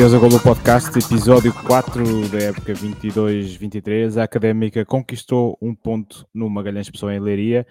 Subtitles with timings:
[0.00, 4.16] Ao Golo Podcast, episódio 4 da época 22-23.
[4.16, 7.66] A Académica conquistou um ponto no Magalhães Pessoa em Leiria,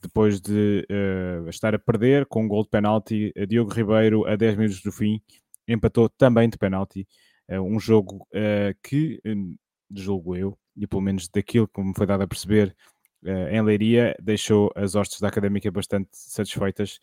[0.00, 3.30] depois de uh, estar a perder com um gol de penalti.
[3.46, 5.20] Diogo Ribeiro, a 10 minutos do fim,
[5.68, 7.06] empatou também de penalti.
[7.46, 9.20] Uh, um jogo uh, que,
[9.94, 12.74] julgo eu, e pelo menos daquilo que me foi dado a perceber,
[13.50, 17.00] em Leiria, deixou as hostes da Académica bastante satisfeitas.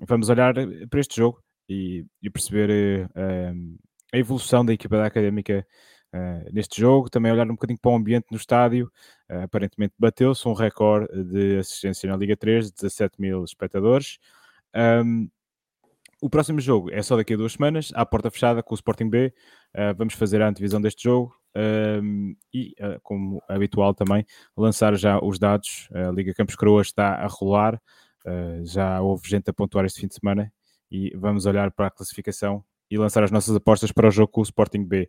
[0.00, 0.54] vamos olhar
[0.88, 3.78] para este jogo e, e perceber uh,
[4.12, 5.66] a evolução da equipa da Académica
[6.14, 8.90] uh, neste jogo, também olhar um bocadinho para o ambiente no estádio,
[9.30, 14.18] uh, aparentemente bateu-se um recorde de assistência na Liga 3 de 17 mil espectadores.
[14.74, 15.28] Um,
[16.20, 19.10] o próximo jogo é só daqui a duas semanas, à porta fechada com o Sporting
[19.10, 19.34] B.
[19.74, 21.34] Uh, vamos fazer a antevisão deste jogo
[22.02, 24.24] um, e, uh, como habitual também,
[24.56, 25.88] lançar já os dados.
[25.92, 27.74] A Liga Campos Croa está a rolar,
[28.26, 30.50] uh, já houve gente a pontuar este fim de semana
[30.90, 34.40] e vamos olhar para a classificação e lançar as nossas apostas para o jogo com
[34.40, 35.08] o Sporting B.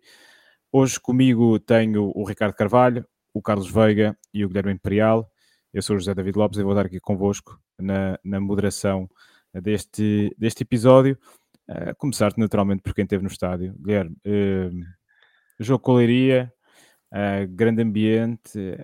[0.71, 5.29] Hoje comigo tenho o Ricardo Carvalho, o Carlos Veiga e o Guilherme Imperial.
[5.73, 9.09] Eu sou o José David Lopes e vou estar aqui convosco na, na moderação
[9.53, 11.17] deste, deste episódio.
[11.69, 13.75] Uh, começar naturalmente por quem esteve no estádio.
[13.79, 14.71] Guilherme, uh,
[15.59, 16.51] jogo com Leiria,
[17.13, 18.77] uh, grande ambiente.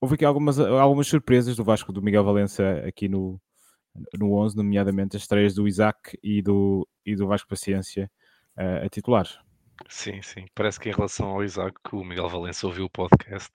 [0.00, 3.40] Houve aqui algumas, algumas surpresas do Vasco do Miguel Valença aqui no,
[4.18, 8.10] no 11, nomeadamente as estreias do Isaac e do, e do Vasco Paciência
[8.56, 9.26] uh, a titular.
[9.88, 10.46] Sim, sim.
[10.54, 13.50] Parece que em relação ao Isaac, o Miguel Valença ouviu o podcast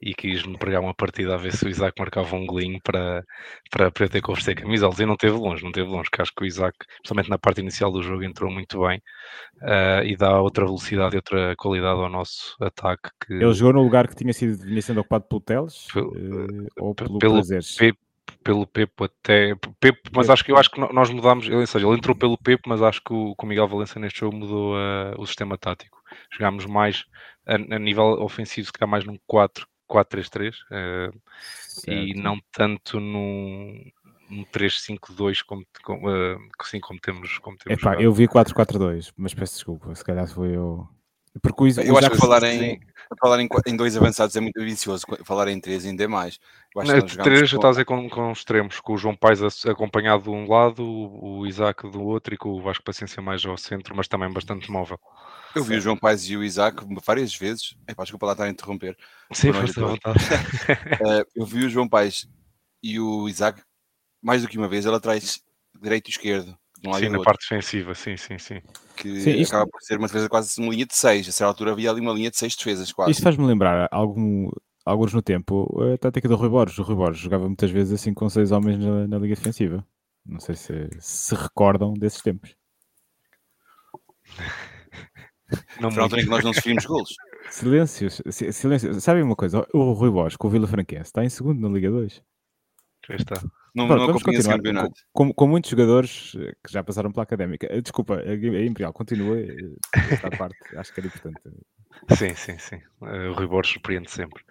[0.00, 3.22] e quis-me pregar uma partida a ver se o Isaac marcava um golinho para,
[3.70, 4.98] para, para eu ter que oferecer camisolas.
[4.98, 7.60] E não teve longe, não teve longe, que acho que o Isaac, principalmente na parte
[7.60, 8.98] inicial do jogo, entrou muito bem
[9.62, 13.10] uh, e dá outra velocidade e outra qualidade ao nosso ataque.
[13.24, 13.34] Que...
[13.34, 17.18] Ele jogou no lugar que tinha sido, vinha sendo ocupado pelo Teles uh, ou pelo,
[17.18, 17.76] pelo Prazeres?
[18.46, 19.56] Pelo Pepo até.
[19.80, 22.68] Pepo, mas acho que eu acho que nós mudámos, ou seja, ele entrou pelo Pepo,
[22.68, 26.00] mas acho que o, que o Miguel Valença neste jogo mudou uh, o sistema tático.
[26.30, 27.04] Jogámos mais
[27.44, 31.20] a, a nível ofensivo, se calhar mais num 4-4-3-3 uh,
[31.88, 33.82] e não tanto num,
[34.30, 37.38] um 3-5-2 como, como, uh, assim como temos.
[37.38, 40.88] Como temos Epá, eu vi 4-4-2, mas peço desculpa, se calhar foi eu.
[41.42, 42.80] Porque o, eu acho que falar em,
[43.20, 46.38] falar em, em, dois avançados é muito vicioso, falar em três ainda é mais.
[46.74, 50.30] Não, três já está a dizer com, com extremos, com o João Paes acompanhado de
[50.30, 53.94] um lado, o, o Isaac do outro e com o Vasco Paciência mais ao centro,
[53.96, 54.98] mas também bastante móvel.
[55.54, 57.74] Eu vi o João Paes e o Isaac várias vezes.
[57.88, 58.96] Epá, desculpa lá estar a interromper.
[59.32, 60.18] Sim, força à vontade.
[60.18, 62.28] uh, eu vi o João Paes
[62.82, 63.62] e o Isaac
[64.22, 65.40] mais do que uma vez, ele atrás
[65.80, 66.58] direito e esquerdo
[66.94, 68.60] sim, na parte defensiva, sim, sim, sim.
[68.96, 69.54] Que sim, isto...
[69.54, 71.28] acaba por ser uma defesa quase uma linha de 6.
[71.28, 73.10] A certa altura havia ali uma linha de 6 defesas, quase.
[73.10, 74.48] Isto faz-me lembrar algum,
[74.84, 76.78] alguns no tempo a tática do Rui Borges.
[76.78, 79.84] O Rui Borges jogava muitas vezes assim com 6 homens na, na, liga defensiva.
[80.24, 82.56] Não sei se se recordam desses tempos.
[85.80, 87.14] Não Foi altura em que nós não sofrimos golos.
[87.50, 88.08] Silêncio,
[88.52, 89.00] silêncio.
[89.00, 89.64] Sabem uma coisa?
[89.72, 92.20] O Rui Borges com o Vila Franquense está em segundo na Liga 2.
[93.08, 93.40] Já está.
[93.76, 97.24] Não, Pronto, não vamos continuar com, com, com, muitos jogadores eh, que já passaram pela
[97.24, 97.66] académica.
[97.70, 99.54] Eh, desculpa, a Imperial, continua eh,
[100.12, 101.40] esta parte, acho que era importante.
[102.16, 102.80] Sim, sim, sim.
[103.00, 104.42] O Borges surpreende sempre.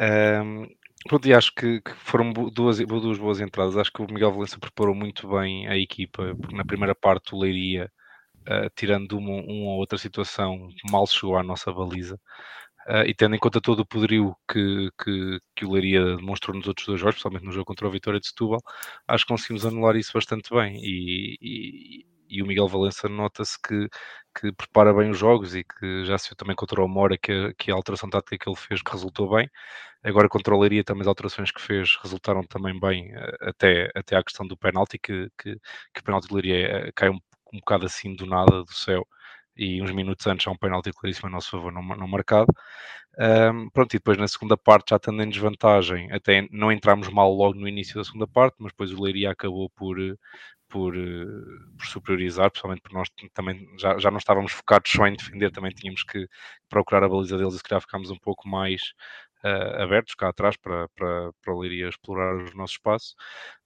[0.00, 0.68] Um,
[1.08, 3.76] pronto, e acho que, que, foram duas, duas boas entradas.
[3.76, 7.40] Acho que o Miguel Valença preparou muito bem a equipa, porque na primeira parte o
[7.40, 7.90] Leiria,
[8.42, 12.16] uh, tirando uma, uma ou outra situação, mal chegou à nossa baliza.
[12.88, 16.66] Uh, e tendo em conta todo o poderio que, que, que o Leiria demonstrou nos
[16.66, 18.60] outros dois jogos, principalmente no jogo contra o Vitória de Setúbal,
[19.06, 20.76] acho que conseguimos anular isso bastante bem.
[20.82, 23.88] E, e, e o Miguel Valença nota-se que,
[24.34, 27.30] que prepara bem os jogos e que já se viu também contra o Mora que,
[27.32, 29.48] a, que a alteração tática que ele fez que resultou bem.
[30.02, 34.16] Agora contra o Leiria também as alterações que fez resultaram também bem, eh, até, até
[34.16, 35.54] à questão do penalti, que, que,
[35.94, 37.18] que o penalti do Leiria eh, cai um,
[37.52, 39.06] um bocado assim do nada, do céu
[39.56, 42.52] e uns minutos antes há um penalti claríssimo a nosso favor não, não marcado.
[43.18, 47.32] Um, pronto, e depois na segunda parte, já estando em desvantagem, até não entramos mal
[47.32, 49.96] logo no início da segunda parte, mas depois o Leiria acabou por,
[50.68, 50.94] por,
[51.76, 55.70] por superiorizar, principalmente porque nós também já, já não estávamos focados só em defender, também
[55.72, 56.26] tínhamos que
[56.68, 58.80] procurar a baliza deles e se calhar ficámos um pouco mais
[59.44, 63.14] uh, abertos cá atrás para, para, para o Leiria explorar o nosso espaço,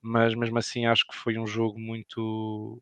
[0.01, 2.81] mas mesmo assim acho que foi um jogo muito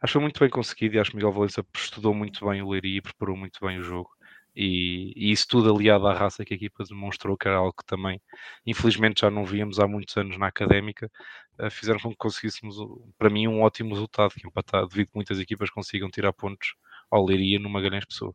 [0.00, 3.02] Acho muito bem conseguido e acho que Miguel Valença estudou muito bem o Leiria e
[3.02, 4.10] preparou muito bem o jogo.
[4.54, 7.86] E, e, isso tudo aliado à raça que a equipa demonstrou, que era algo que
[7.86, 8.20] também,
[8.66, 11.10] infelizmente, já não víamos há muitos anos na académica,
[11.58, 12.76] uh, fizeram com que conseguíssemos,
[13.16, 16.74] para mim, um ótimo resultado, que empatar, devido que muitas equipas consigam tirar pontos
[17.10, 18.34] ao Leiria numa grande pessoa.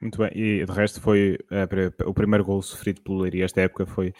[0.00, 3.84] Muito bem, e de resto foi uh, o primeiro gol sofrido pelo Leiria esta época
[3.86, 4.12] foi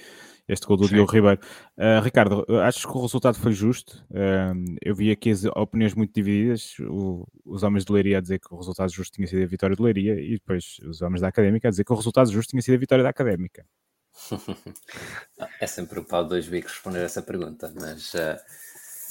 [0.48, 0.94] este gol do Sim.
[0.94, 1.40] Diogo Ribeiro.
[1.76, 4.02] Uh, Ricardo, acho que o resultado foi justo.
[4.10, 6.76] Uh, eu vi aqui as opiniões muito divididas.
[6.80, 9.76] O, os homens de Leiria a dizer que o resultado justo tinha sido a vitória
[9.76, 12.62] de Leiria e depois os homens da Académica a dizer que o resultado justo tinha
[12.62, 13.66] sido a vitória da Académica.
[15.60, 18.36] é sempre o pau de dois bicos responder essa pergunta, mas uh,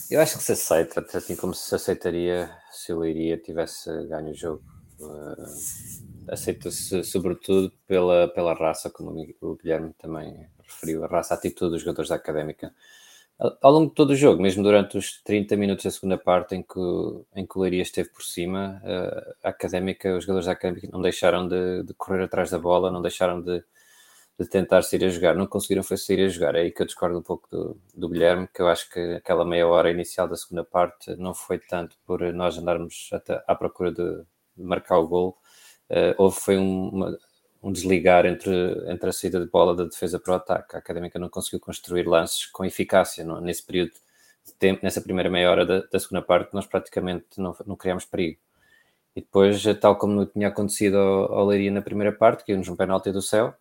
[0.10, 4.34] eu acho que se aceita, assim como se aceitaria se o Leiria tivesse ganho o
[4.34, 4.64] jogo.
[6.30, 11.82] Aceita-se sobretudo pela, pela raça, como o Guilherme também referiu, a raça, a atitude dos
[11.82, 12.74] jogadores da Académica.
[13.62, 16.64] Ao longo de todo o jogo, mesmo durante os 30 minutos da segunda parte em
[16.64, 16.80] que,
[17.36, 18.82] em que o Leiria esteve por cima,
[19.44, 23.00] a Académica, os jogadores da Académica não deixaram de, de correr atrás da bola, não
[23.00, 23.64] deixaram de,
[24.40, 26.56] de tentar sair a jogar, não conseguiram foi sair a jogar.
[26.56, 29.46] É aí que eu discordo um pouco do, do Guilherme, que eu acho que aquela
[29.46, 33.92] meia hora inicial da segunda parte não foi tanto por nós andarmos até à procura
[33.92, 34.24] de,
[34.56, 35.38] de marcar o gol,
[35.90, 37.18] uh, houve foi um, uma,
[37.62, 38.52] um desligar entre,
[38.92, 40.76] entre a saída de bola da defesa para o ataque.
[40.76, 43.42] A Académica não conseguiu construir lances com eficácia não?
[43.42, 43.92] nesse período
[44.46, 48.06] de tempo, nessa primeira meia hora da, da segunda parte, nós praticamente não, não criámos
[48.06, 48.40] perigo.
[49.16, 52.76] E depois, tal como tinha acontecido ao, ao Leiria na primeira parte, que nos um
[52.76, 53.54] penalti do céu,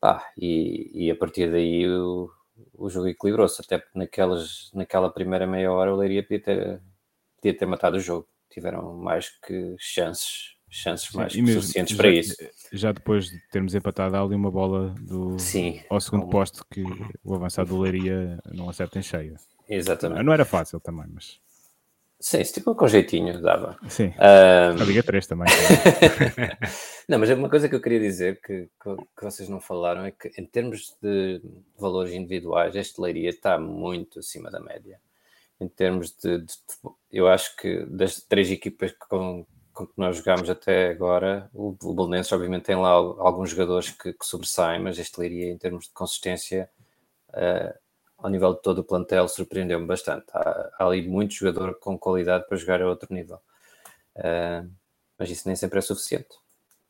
[0.00, 2.30] pá, e, e a partir daí o,
[2.74, 6.82] o jogo equilibrou-se, até porque naquelas, naquela primeira meia hora o Leiria podia ter,
[7.36, 8.28] podia ter matado o jogo.
[8.50, 12.36] Tiveram mais que chances chances mais que mesmo, suficientes já, para isso.
[12.72, 16.82] Já depois de termos empatado, há ali uma bola do, Sim, ao segundo posto que
[17.22, 19.36] o avançado do Leiria não acerta em cheio.
[19.68, 20.22] Exatamente.
[20.22, 21.38] Não era fácil também, mas.
[22.18, 23.76] Sim, se tipo com jeitinho dava.
[23.88, 24.14] Sim.
[24.18, 24.82] Um...
[24.82, 25.46] A Liga 3 também.
[27.08, 30.04] não, mas é uma coisa que eu queria dizer que, que, que, vocês não falaram
[30.04, 31.42] é que, em termos de
[31.78, 34.98] valores individuais, este Leiria está muito acima da média.
[35.60, 36.54] Em termos de, de,
[37.12, 41.94] eu acho que das três equipas com, com que nós jogámos até agora, o, o
[41.94, 45.92] Belenenses obviamente tem lá alguns jogadores que, que sobressaem, mas este Leiria em termos de
[45.92, 46.70] consistência
[47.30, 47.78] uh,
[48.16, 50.26] ao nível de todo o plantel surpreendeu-me bastante.
[50.32, 53.40] Há, há, ali muito jogador com qualidade para jogar a outro nível.
[54.16, 54.70] Uh,
[55.18, 56.28] mas isso nem sempre é suficiente.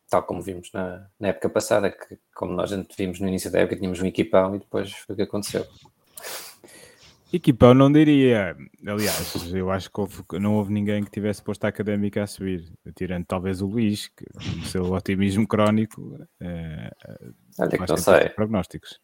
[0.09, 3.77] Tal como vimos na, na época passada, que como nós vimos no início da época,
[3.77, 5.67] tínhamos um equipão e depois foi o que aconteceu.
[7.35, 8.57] Equipão não diria.
[8.87, 12.73] Aliás, eu acho que houve, não houve ninguém que tivesse posto a académica a subir,
[12.95, 16.93] tirando talvez o Luís, que o seu otimismo crónico é,
[17.59, 18.29] Olha que não sei.
[18.29, 19.01] prognósticos.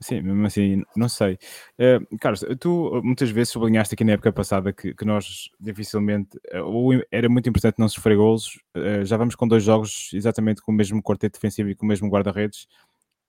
[0.00, 1.36] Sim, mesmo assim, não sei.
[1.78, 6.92] Uh, Carlos, tu muitas vezes sublinhaste aqui na época passada que, que nós dificilmente, ou
[7.10, 8.56] era muito importante não sofrer golos.
[8.76, 11.88] Uh, já vamos com dois jogos exatamente com o mesmo quarteto defensivo e com o
[11.88, 12.68] mesmo guarda-redes.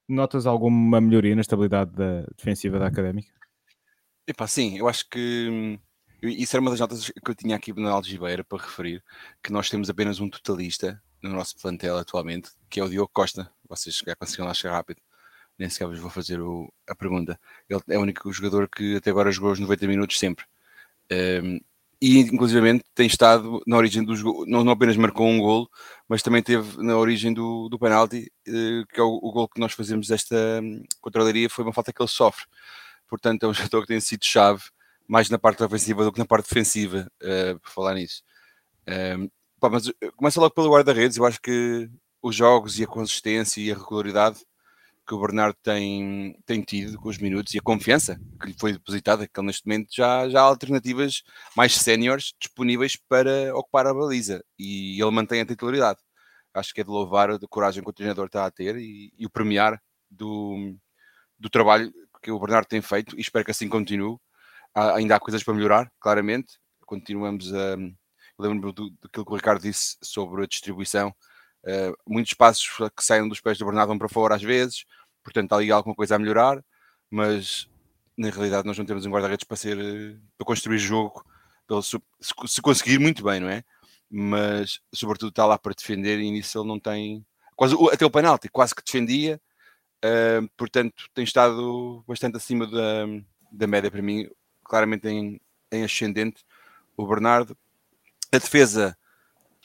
[0.08, 3.43] Notas alguma melhoria na estabilidade da, defensiva da académica?
[4.26, 5.78] Epá, sim, eu acho que hum,
[6.22, 9.04] isso era uma das notas que eu tinha aqui na Algibeira para referir,
[9.44, 13.52] que nós temos apenas um totalista no nosso plantel atualmente, que é o Diogo Costa.
[13.68, 15.02] Vocês já conseguiram lá chegar rápido,
[15.60, 17.38] nem sequer vos vou fazer o, a pergunta.
[17.70, 20.46] Ele é o único jogador que até agora jogou os 90 minutos sempre.
[21.12, 21.60] Um,
[22.02, 25.70] e inclusivamente tem estado na origem do jogo, não, não apenas marcou um golo,
[26.08, 29.60] mas também teve na origem do, do penalti, uh, que é o, o gol que
[29.60, 32.46] nós fazemos desta um, controlaria, foi uma falta que ele sofre
[33.14, 34.64] portanto é um jogador que tem sido chave
[35.08, 38.24] mais na parte ofensiva do que na parte defensiva, uh, por falar nisso.
[38.88, 39.30] Um,
[39.60, 41.90] pá, mas eh, começa logo pelo guarda-redes, eu acho que
[42.22, 44.40] os jogos e a consistência e a regularidade
[45.06, 48.74] que o Bernardo tem, tem tido com os minutos e a confiança que lhe foi
[48.74, 51.22] depositada, que ele neste momento já, já há alternativas
[51.56, 56.00] mais séniores disponíveis para ocupar a baliza e ele mantém a titularidade.
[56.54, 59.26] Acho que é de louvar a coragem que o treinador está a ter e, e
[59.26, 60.76] o premiar do,
[61.38, 61.94] do trabalho
[62.24, 64.18] que o Bernardo tem feito e espero que assim continue.
[64.74, 66.58] Há, ainda há coisas para melhorar, claramente.
[66.86, 67.76] Continuamos a.
[68.40, 71.14] Lembro-me do, daquilo que o Ricardo disse sobre a distribuição.
[71.64, 74.86] Uh, muitos passos que saem dos pés do Bernardo vão para fora às vezes,
[75.24, 76.62] portanto há ali alguma coisa a melhorar,
[77.10, 77.70] mas
[78.18, 81.24] na realidade nós não temos um guarda-redes para ser para construir jogo,
[81.82, 81.98] se,
[82.48, 83.64] se conseguir muito bem, não é?
[84.10, 87.26] Mas sobretudo está lá para defender e nisso ele não tem
[87.56, 89.40] quase até o penalti, quase que defendia
[90.04, 93.06] Uh, portanto, tem estado bastante acima da,
[93.52, 94.30] da média para mim,
[94.64, 95.40] claramente em,
[95.72, 96.44] em ascendente.
[96.98, 97.58] O Bernardo,
[98.32, 98.98] a defesa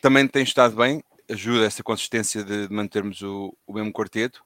[0.01, 4.45] também tem estado bem, ajuda essa consistência de, mantermos o, o mesmo quarteto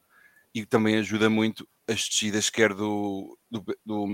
[0.54, 4.06] e também ajuda muito as descidas, quer do, do, do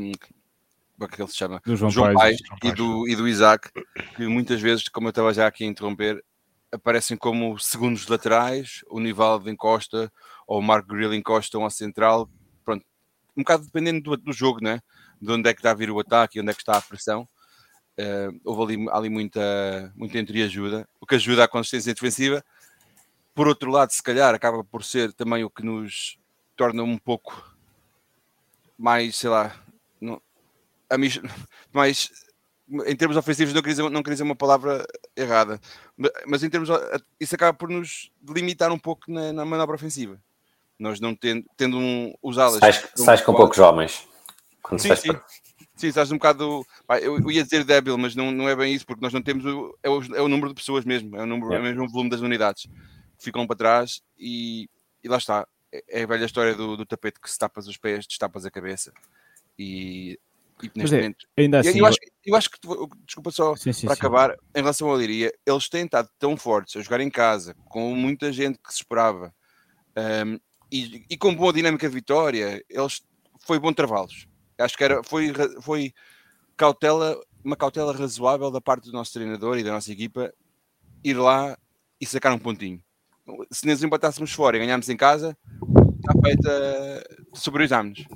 [0.98, 1.62] como é que ele se chama?
[1.64, 3.70] Do João, João Pais, e, do, e do Isaac,
[4.16, 6.24] que muitas vezes, como eu estava já aqui a interromper,
[6.72, 10.12] aparecem como segundos laterais, o Nivaldo encosta,
[10.48, 12.28] ou o Mark Grill encostam à central,
[12.64, 12.84] pronto,
[13.36, 14.80] um bocado dependendo do, do jogo, né?
[15.20, 16.82] de onde é que está a vir o ataque e onde é que está a
[16.82, 17.28] pressão.
[17.98, 22.44] Uh, houve ali, ali muita, muita ajuda, o que ajuda à consistência defensiva.
[23.34, 26.18] Por outro lado, se calhar, acaba por ser também o que nos
[26.56, 27.54] torna um pouco
[28.76, 29.54] mais, sei lá,
[30.00, 30.22] não,
[30.88, 30.96] a
[31.72, 32.10] mais
[32.86, 34.86] em termos ofensivos não queria, dizer, não queria dizer uma palavra
[35.16, 35.58] errada,
[36.26, 36.68] mas em termos
[37.18, 40.20] isso acaba por nos limitar um pouco na, na manobra ofensiva.
[40.78, 42.58] Nós não tendo, tendo um, os alas.
[42.58, 44.06] Sais, um sais com poucos homens.
[44.78, 45.08] sim, sim.
[45.12, 45.24] Para...
[45.76, 46.64] Sim, estás um bocado.
[47.00, 49.44] Eu, eu ia dizer débil, mas não, não é bem isso, porque nós não temos.
[49.44, 51.56] O, é, o, é o número de pessoas mesmo, é o, número, é.
[51.56, 52.64] é mesmo o volume das unidades
[53.16, 54.68] que ficam para trás e,
[55.02, 55.46] e lá está.
[55.72, 58.50] É, é a velha história do, do tapete que se tapas os pés, destapas a
[58.50, 58.92] cabeça.
[59.58, 60.18] E
[60.62, 61.26] e neste é, momento.
[61.36, 62.58] Ainda assim, eu, acho, eu acho que,
[63.06, 64.00] desculpa só sim, sim, para sim.
[64.00, 67.94] acabar, em relação ao Liria, eles têm estado tão fortes a jogar em casa, com
[67.94, 69.32] muita gente que se esperava
[70.26, 70.38] um,
[70.70, 73.02] e, e, com boa dinâmica de vitória, eles
[73.40, 74.26] foi bom travá-los.
[74.58, 75.92] Acho que era, foi, foi
[76.56, 80.32] cautela, uma cautela razoável da parte do nosso treinador e da nossa equipa
[81.02, 81.56] ir lá
[82.00, 82.82] e sacar um pontinho.
[83.50, 85.36] Se nos empatássemos fora e ganhámos em casa,
[85.96, 88.06] está feita, sobrevivamos.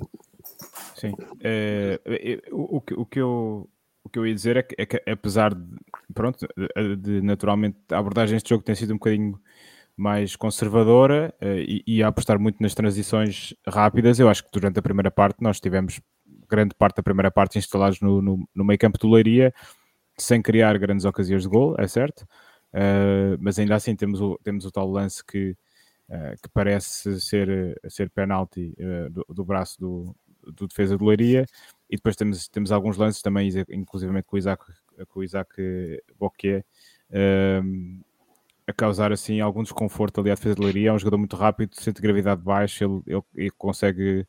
[0.95, 1.13] Sim.
[1.41, 1.99] É,
[2.51, 3.69] o, o, o, que eu,
[4.03, 5.77] o que eu ia dizer é que, é que apesar de,
[6.13, 6.47] pronto,
[6.99, 9.39] de, naturalmente a abordagem deste jogo tem sido um bocadinho
[9.95, 14.79] mais conservadora uh, e, e, a apostar muito nas transições rápidas, eu acho que durante
[14.79, 16.01] a primeira parte nós tivemos
[16.49, 19.53] grande parte da primeira parte instalados no, no, no meio campo do Leiria,
[20.17, 22.21] sem criar grandes ocasiões de gol, é certo,
[22.73, 25.51] uh, mas ainda assim temos o, temos o tal lance que,
[26.09, 28.75] uh, que parece ser, ser penalti
[29.11, 30.15] do, do braço do,
[30.51, 31.45] do defesa de Leiria,
[31.89, 34.63] e depois temos, temos alguns lances também, inclusivamente com o Isaac,
[35.07, 35.53] com o Isaac
[36.17, 36.65] Boquet,
[38.67, 40.89] a causar assim algum desconforto ali à defesa de Leiria.
[40.89, 44.27] É um jogador muito rápido, sente gravidade baixa, ele, ele, ele, consegue.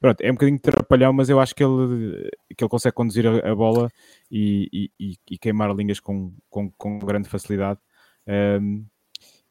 [0.00, 3.50] Pronto, é um bocadinho trapalhão, mas eu acho que ele, que ele consegue conduzir a,
[3.50, 3.90] a bola
[4.30, 7.80] e, e, e, queimar linhas com, com, com grande facilidade.
[8.26, 8.84] Um,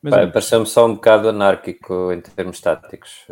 [0.02, 3.26] mas, Pareceu-me só um bocado anárquico em termos táticos.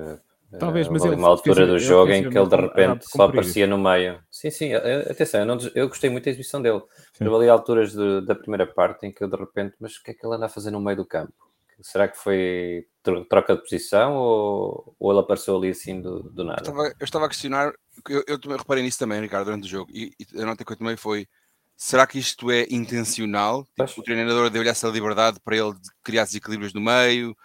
[0.60, 3.78] Talvez, mas ele uma altura do jogo em que ele de repente só aparecia no
[3.78, 4.20] meio.
[4.30, 6.82] Sim, sim, atenção, eu, não, eu gostei muito da exibição dele.
[7.18, 10.12] Teve ali alturas de, da primeira parte em que eu de repente, mas o que
[10.12, 11.34] é que ele anda a fazer no meio do campo?
[11.82, 12.86] Será que foi
[13.28, 16.62] troca de posição ou, ou ele apareceu ali assim do, do nada?
[16.62, 17.74] Eu estava, eu estava, a questionar,
[18.08, 20.78] eu, eu reparei nisso também, Ricardo, durante o jogo, e, e a nota que eu
[20.78, 21.28] tomei foi:
[21.76, 23.68] será que isto é intencional?
[23.76, 27.36] Tipo, o treinador deu-lhe essa liberdade para ele criar desequilíbrios no meio?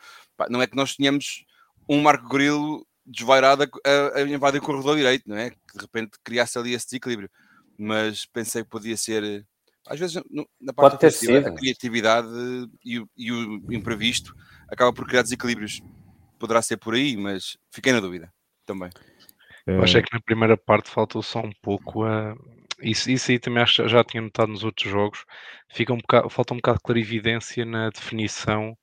[0.51, 1.45] Não é que nós tínhamos
[1.89, 5.51] um Marco Grilo desvairada a, a invadir o corredor direito, não é?
[5.51, 7.31] Que de repente criasse ali esse desequilíbrio.
[7.79, 9.47] Mas pensei que podia ser,
[9.87, 12.29] às vezes, no, na parte Pode ter a criatividade
[12.85, 14.35] e o, e o imprevisto
[14.69, 15.81] acaba por criar desequilíbrios.
[16.39, 18.33] Poderá ser por aí, mas fiquei na dúvida
[18.67, 18.91] também.
[19.67, 22.35] Eu achei que na primeira parte faltou só um pouco a.
[22.81, 25.25] Isso, isso aí também acho, já tinha notado nos outros jogos.
[25.69, 28.77] Fica um bocado, falta um bocado de clarividência na definição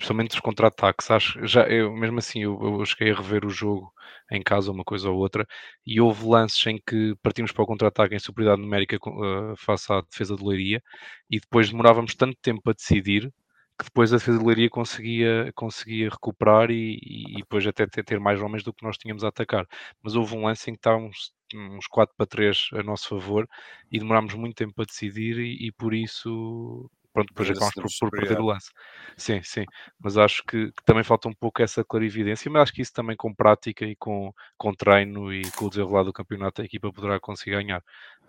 [0.00, 1.10] principalmente os contra-ataques.
[1.10, 3.92] Acho, já, eu, mesmo assim, eu, eu cheguei a rever o jogo
[4.32, 5.46] em casa, uma coisa ou outra,
[5.86, 10.00] e houve lances em que partimos para o contra-ataque em superioridade numérica uh, face à
[10.00, 10.82] defesa de Leiria,
[11.30, 13.30] e depois demorávamos tanto tempo a decidir
[13.78, 18.20] que depois a defesa de Leiria conseguia, conseguia recuperar e, e, e depois até ter,
[18.20, 19.66] mais homens do que nós tínhamos a atacar.
[20.02, 23.48] Mas houve um lance em que estávamos uns 4 para 3 a nosso favor
[23.90, 28.18] e demorámos muito tempo a decidir e, e por isso pronto, depois acabamos por, por
[28.18, 28.70] perder o lance.
[29.16, 29.64] Sim, sim,
[29.98, 33.16] mas acho que, que, também falta um pouco essa clarividência, mas acho que isso também
[33.16, 37.18] com prática e com, com treino e com o desenrolar do campeonato a equipa poderá
[37.20, 37.82] conseguir ganhar.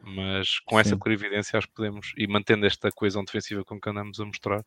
[0.03, 0.81] Mas com sim.
[0.81, 4.63] essa clarividência acho que podemos, e mantendo esta coesão defensiva com que andamos a mostrar,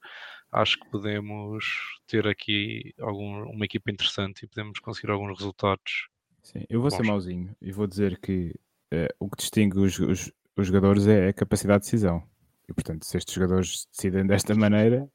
[0.52, 1.64] acho que podemos
[2.06, 6.08] ter aqui algum, uma equipa interessante e podemos conseguir alguns resultados.
[6.42, 6.96] Sim, eu vou bons.
[6.96, 8.54] ser mauzinho e vou dizer que
[8.92, 12.22] eh, o que distingue os, os, os jogadores é a capacidade de decisão
[12.68, 15.08] e portanto, se estes jogadores decidem desta maneira,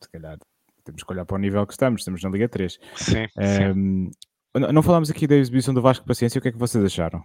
[0.00, 0.38] se calhar
[0.84, 2.78] temos que olhar para o nível que estamos, estamos na Liga 3.
[2.96, 3.26] Sim,
[3.76, 4.72] um, sim.
[4.72, 7.24] Não falámos aqui da exibição do Vasco Paciência, o que é que vocês acharam?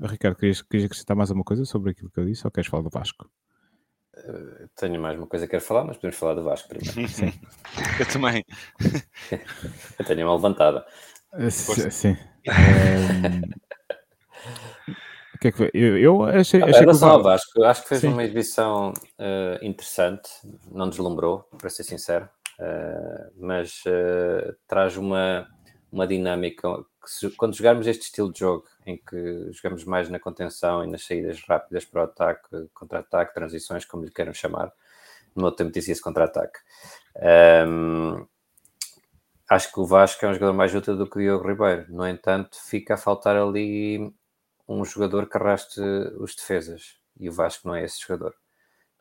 [0.00, 2.82] Ricardo, querias, querias acrescentar mais alguma coisa sobre aquilo que eu disse ou queres falar
[2.82, 3.30] do Vasco?
[4.16, 7.08] Uh, tenho mais uma coisa que quero falar, mas podemos falar do Vasco primeiro.
[7.08, 7.32] Sim.
[8.00, 8.44] eu também.
[9.98, 10.84] eu tenho uma levantada.
[11.34, 12.16] Uh, sim.
[12.48, 13.40] Um,
[14.46, 14.75] O
[15.38, 15.70] que é que?
[15.74, 18.08] Eu, eu achei, achei em relação ao Vasco, acho que fez Sim.
[18.08, 20.30] uma exibição uh, interessante,
[20.70, 22.28] não deslumbrou, para ser sincero,
[22.58, 25.46] uh, mas uh, traz uma,
[25.90, 26.68] uma dinâmica
[27.06, 31.04] se, quando jogarmos este estilo de jogo, em que jogamos mais na contenção e nas
[31.04, 34.72] saídas rápidas para o ataque, contra-ataque, transições, como lhe queiram chamar,
[35.34, 36.58] no outro tempo dizia-se contra-ataque.
[37.16, 38.26] Um, ehm,
[39.48, 41.86] acho que o Vasco é um jogador mais útil do que o Diogo Ribeiro.
[41.88, 44.12] No entanto, fica a faltar ali
[44.68, 45.80] um jogador que arraste
[46.18, 48.34] os defesas e o Vasco não é esse jogador.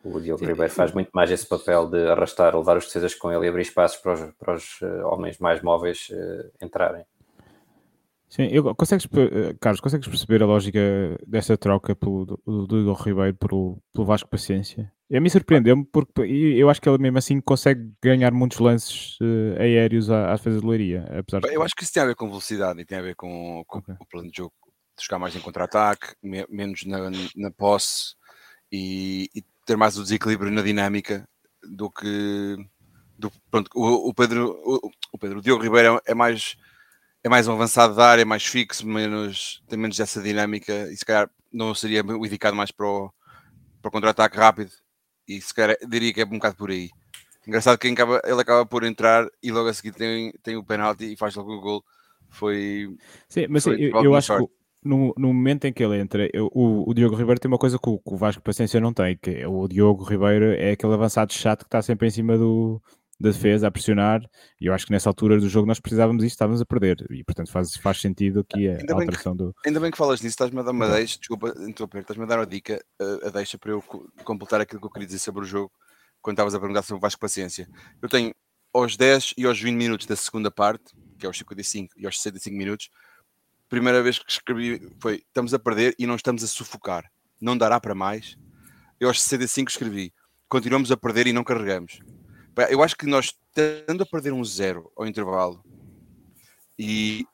[0.03, 0.51] O Diogo Sim.
[0.51, 3.63] Ribeiro faz muito mais esse papel de arrastar, levar os defesas com ele e abrir
[3.63, 7.03] espaços para os, para os uh, homens mais móveis uh, entrarem.
[8.29, 10.79] Sim, eu, consegues, eh, Carlos, consegues perceber a lógica
[11.25, 14.91] desta troca pelo, do, do Igor Ribeiro pelo, pelo Vasco Paciência?
[15.13, 19.61] A mim surpreendeu-me porque eu acho que ele mesmo assim consegue ganhar muitos lances uh,
[19.61, 21.05] aéreos à, à defesa de Leiria.
[21.17, 21.53] Apesar de...
[21.53, 23.77] Eu acho que isso tem a ver com velocidade e tem a ver com, com
[23.77, 23.95] okay.
[24.01, 24.53] o plano de jogo
[24.97, 26.97] de jogar mais em contra-ataque, me, menos na,
[27.35, 28.15] na posse
[28.71, 31.27] e, e, ter mais o desequilíbrio na dinâmica
[31.63, 32.57] do que
[33.17, 36.55] do, pronto, o, o Pedro o, o Pedro o Diogo Ribeiro é mais
[37.23, 40.95] é mais um avançado da área, é mais fixo, menos, tem menos dessa dinâmica e
[40.95, 43.11] se calhar não seria o indicado mais para o,
[43.81, 44.71] para o contra-ataque rápido
[45.27, 46.91] e se calhar diria que é um bocado por aí.
[47.47, 51.17] Engraçado que ele acaba por entrar e logo a seguir tem, tem o penalti e
[51.17, 51.85] faz logo o gol.
[52.29, 52.95] Foi.
[53.27, 54.49] Sim, mas foi, eu, eu acho que
[54.85, 57.79] no, no, momento em que ele entra, eu, o, o, Diogo Ribeiro tem uma coisa
[57.79, 60.93] que o, que o Vasco Paciência não tem, que é o Diogo Ribeiro é aquele
[60.93, 62.81] avançado chato que está sempre em cima do,
[63.19, 64.21] da defesa a pressionar,
[64.61, 67.23] e eu acho que nessa altura do jogo nós precisávamos disso, estávamos a perder, e
[67.23, 69.55] portanto faz, faz sentido aqui a, a alteração que, do.
[69.65, 72.39] Ainda bem que falas nisso, estás-me a dar uma deixa, desculpa interromper, estás-me a dar
[72.39, 73.83] uma dica, a, a deixa para eu
[74.23, 75.71] completar aquilo que eu queria dizer sobre o jogo,
[76.21, 77.67] quando estavas a perguntar sobre o Vasco Paciência.
[78.01, 78.33] Eu tenho
[78.73, 82.17] aos 10 e aos 20 minutos da segunda parte, que é aos 55 e aos
[82.17, 82.89] 65 minutos,
[83.75, 87.79] primeira vez que escrevi foi: estamos a perder e não estamos a sufocar, não dará
[87.79, 88.37] para mais.
[88.99, 90.13] Eu aos 65 escrevi:
[90.47, 91.99] continuamos a perder e não carregamos
[92.69, 95.61] eu acho que nós estando a perder um zero ao intervalo
[96.79, 97.25] e,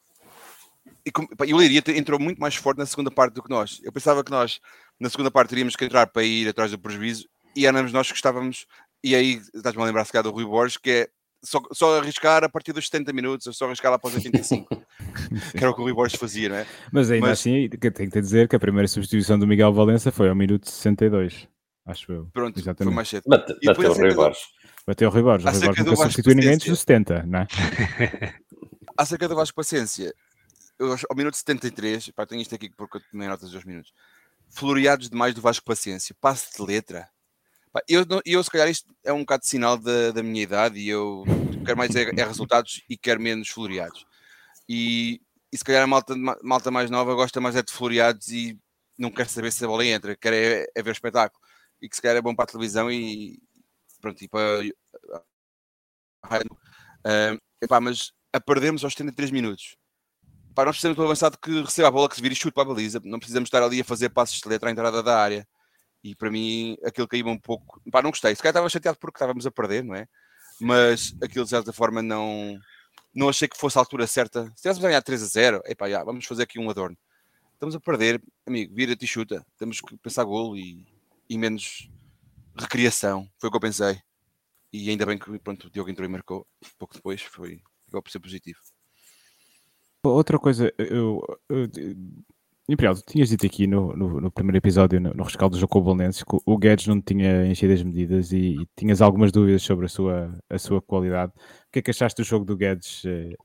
[1.05, 3.79] e, o Leiria entrou muito mais forte na segunda parte do que nós.
[3.83, 4.59] Eu pensava que nós
[4.99, 8.15] na segunda parte teríamos que entrar para ir atrás do prejuízo e éramos nós que
[8.15, 8.65] estávamos.
[9.03, 11.09] E aí estás-me a lembrar se do Rui Borges, que é
[11.43, 14.75] só, só arriscar a partir dos 70 minutos, só arriscar lá para os 85,
[15.51, 16.67] que era o que o Rui Borges fazia, não é?
[16.91, 20.29] Mas ainda Mas, assim, tenho que dizer que a primeira substituição do Miguel Valença foi
[20.29, 21.47] ao minuto 62,
[21.85, 22.29] acho eu.
[22.31, 22.89] Pronto, Exatamente.
[22.89, 23.23] foi mais cedo.
[23.27, 24.43] Bate, bateu o Rui Borges.
[24.85, 25.47] Bateu o Rui Borges.
[25.47, 27.47] O Rui Borges nunca substitui ninguém dos 70, não é?
[28.97, 30.13] Acerca do Vasco Paciência,
[30.77, 33.93] eu, ao minuto 73, pá, tenho isto aqui porque eu tomei notas de dois minutos.
[34.49, 37.07] Floreados demais do Vasco Paciência, passe de letra.
[37.73, 40.79] Pá, eu, eu, se calhar, isto é um bocado de sinal da, da minha idade
[40.79, 41.23] e eu
[41.65, 44.05] quero mais é, é resultados e quero menos floreados.
[44.67, 48.59] E, e se calhar a malta, malta mais nova gosta mais é de floreados e
[48.97, 51.41] não quer saber se a bola entra, quer é, é ver o espetáculo.
[51.81, 53.39] E que se calhar é bom para a televisão e,
[54.01, 54.61] pronto, e para
[56.25, 59.77] uh, epá, mas a perdermos aos 73 minutos.
[60.53, 62.63] Pá, nós precisamos do avançado que receba a bola, que se vira e chute para
[62.63, 63.01] a baliza.
[63.03, 65.47] Não precisamos estar ali a fazer passos de letra à entrada da área.
[66.03, 67.81] E para mim, aquilo caiu um pouco.
[67.91, 68.35] Pá, não gostei.
[68.35, 70.07] Se calhar estava chateado porque estávamos a perder, não é?
[70.59, 72.59] Mas aquilo de certa forma não.
[73.13, 74.45] Não achei que fosse a altura certa.
[74.45, 76.97] Se estivéssemos a ganhar 3 a 0, epá, já, vamos fazer aqui um adorno.
[77.53, 79.45] Estamos a perder, amigo, vira-te e chuta.
[79.57, 80.87] Temos que pensar golo e,
[81.29, 81.89] e menos
[82.57, 84.01] recriação, foi o que eu pensei.
[84.73, 86.47] E ainda bem que pronto, o Diogo entrou e marcou
[86.79, 88.59] pouco depois, foi, ficou por ser positivo.
[90.03, 91.67] Outra coisa, eu, eu,
[92.73, 95.71] Imperial, tu tinhas dito aqui no, no, no primeiro episódio, no, no rescaldo do jogo
[95.71, 99.31] com o Bolonenses, que o Guedes não tinha enchido as medidas e, e, tinhas algumas
[99.31, 101.31] dúvidas sobre a sua, a sua qualidade.
[101.35, 103.35] O que é que achaste do jogo do Guedes eh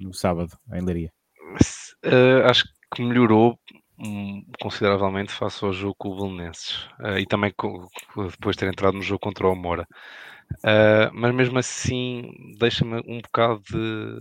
[0.00, 1.12] no sábado, em Leiria?
[2.04, 3.58] Uh, acho que melhorou
[4.60, 8.94] consideravelmente face ao jogo com o Belenenses uh, e também com, depois de ter entrado
[8.94, 9.86] no jogo contra o Mora.
[10.64, 14.20] Uh, mas mesmo assim deixa-me um bocado de.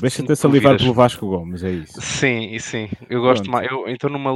[0.00, 2.00] Deixa-te salivar pelo Vasco Gomes, é isso.
[2.00, 2.88] Sim, e sim.
[3.08, 3.52] Eu gosto Pronto.
[3.52, 3.70] mais.
[3.70, 4.32] Eu, então, numa,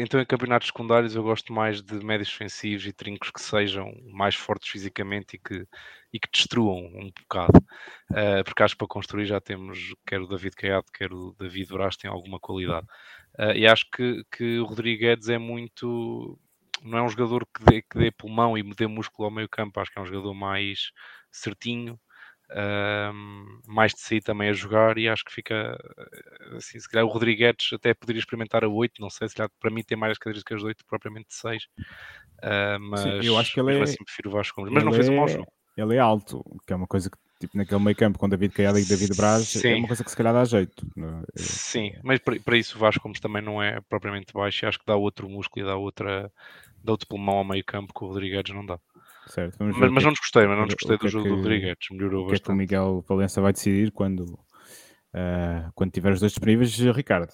[0.00, 4.34] então, em campeonatos secundários, eu gosto mais de médios defensivos e trincos que sejam mais
[4.34, 5.66] fortes fisicamente e que,
[6.12, 7.58] e que destruam um bocado.
[8.10, 11.68] Uh, porque acho que para construir já temos quer o David Caiado, quer o David
[11.68, 12.86] Braz, tem alguma qualidade.
[13.38, 16.38] Uh, e acho que, que o Rodrigues é muito.
[16.82, 19.78] Não é um jogador que dê, que dê pulmão e dê músculo ao meio campo,
[19.78, 20.92] acho que é um jogador mais
[21.30, 22.00] certinho,
[22.50, 23.12] uh,
[23.66, 24.98] mais de si também a jogar.
[24.98, 25.78] E acho que fica
[26.56, 26.78] assim.
[26.78, 29.82] Se calhar o Rodrigues até poderia experimentar a 8, não sei se calhar, para mim
[29.82, 31.64] tem mais características de 8 propriamente de 6.
[31.64, 33.82] Uh, mas Sim, eu acho que ele é.
[33.82, 35.52] Assim, prefiro o Vasco Mas não fez um mau é jogo.
[35.76, 38.78] Ele é alto, que é uma coisa que tipo naquele meio campo com David Caiada
[38.78, 39.68] e David Braz, é Sim.
[39.68, 40.86] é uma coisa que se calhar dá jeito.
[40.98, 41.22] É?
[41.36, 45.28] Sim, mas para, isso o Vasco também não é propriamente baixo, acho que dá outro
[45.28, 46.30] músculo e dá outra
[46.84, 48.78] dá outro pulmão ao meio campo que o Rodrigues não dá.
[49.30, 52.40] Certo, mas, mas não desgostei, mas não desgostei do jogo que, do Rodrigues, melhorou bastante.
[52.40, 56.32] O que é que o Miguel Valença vai decidir quando, uh, quando tiver os dois
[56.32, 57.32] disponíveis, Ricardo?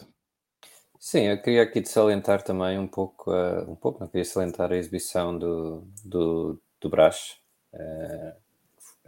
[0.98, 4.72] Sim, eu queria aqui de salientar também um pouco, uh, um pouco, não queria salientar
[4.72, 7.36] a exibição do, do, do Brás.
[7.72, 8.46] Uh,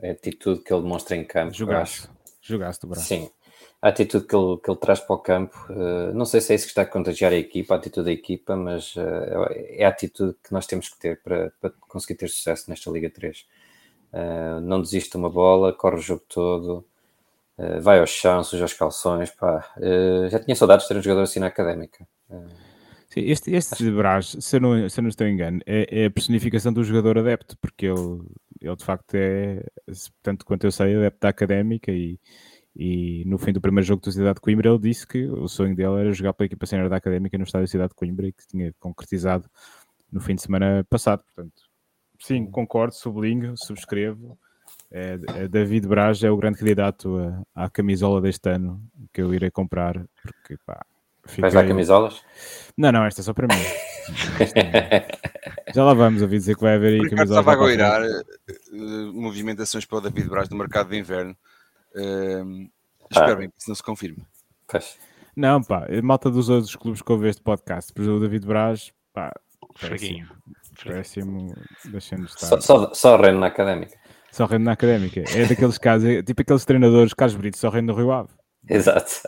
[0.03, 1.53] a atitude que ele demonstra em campo.
[1.53, 2.09] Jogaste,
[2.41, 3.07] jogaste o braço.
[3.07, 3.31] Sim,
[3.81, 6.57] a atitude que ele, que ele traz para o campo, uh, não sei se é
[6.57, 9.89] isso que está a contagiar a equipa, a atitude da equipa, mas uh, é a
[9.89, 13.39] atitude que nós temos que ter para, para conseguir ter sucesso nesta Liga 3.
[13.39, 13.45] Uh,
[14.13, 16.85] eh, não desiste uma bola, corre o jogo todo,
[17.81, 19.69] vai ao chão, suja os calções, pá.
[20.31, 22.07] Já tinha saudades de ter um jogador assim na académica.
[23.09, 23.91] Sim, este, este.
[23.91, 26.85] Brás, se eu, não, se eu não estou em engano, é, é, a personificação do
[26.85, 28.23] jogador adepto, porque ele,
[28.61, 29.63] ele de facto é,
[30.23, 32.19] tanto quanto eu sei, adepto da académica e,
[32.79, 35.75] e no fim do primeiro jogo da Cidade de Coimbra ele disse que o sonho
[35.75, 38.33] dele era jogar pela equipa sénior da académica no estádio da Cidade de Coimbra e
[38.33, 39.51] que tinha concretizado
[40.13, 41.25] no fim de semana passado.
[41.25, 41.63] Portanto,
[42.21, 44.39] sim, concordo, sublinho, subscrevo.
[44.93, 47.19] É, é David Braz é o grande candidato
[47.55, 48.81] à, à camisola deste ano
[49.13, 50.87] que eu irei comprar, porque pá,
[51.29, 51.43] Fiquei...
[51.43, 52.23] Vais dar camisolas?
[52.77, 53.63] Não, não, esta é só para mim.
[55.75, 57.31] Já lá vamos, ouvi dizer que vai haver aí camisolas.
[57.31, 61.37] estava a goirar uh, movimentações para o David Braz no mercado de inverno.
[61.99, 62.71] Uh,
[63.11, 64.25] espero bem que isso não se confirme.
[64.67, 64.99] Pois.
[65.35, 69.33] Não, pá, malta dos outros clubes que ouve este podcast, por o David Braz, pá,
[69.81, 70.27] péssimo.
[70.83, 72.47] Péssimo, deixando estar.
[72.47, 73.97] Só, só, só rende na académica.
[74.31, 75.21] Só rende na académica.
[75.21, 78.31] É daqueles casos, é, tipo aqueles treinadores, Carlos Brito, só rende no Rio Ave.
[78.69, 79.23] Exato.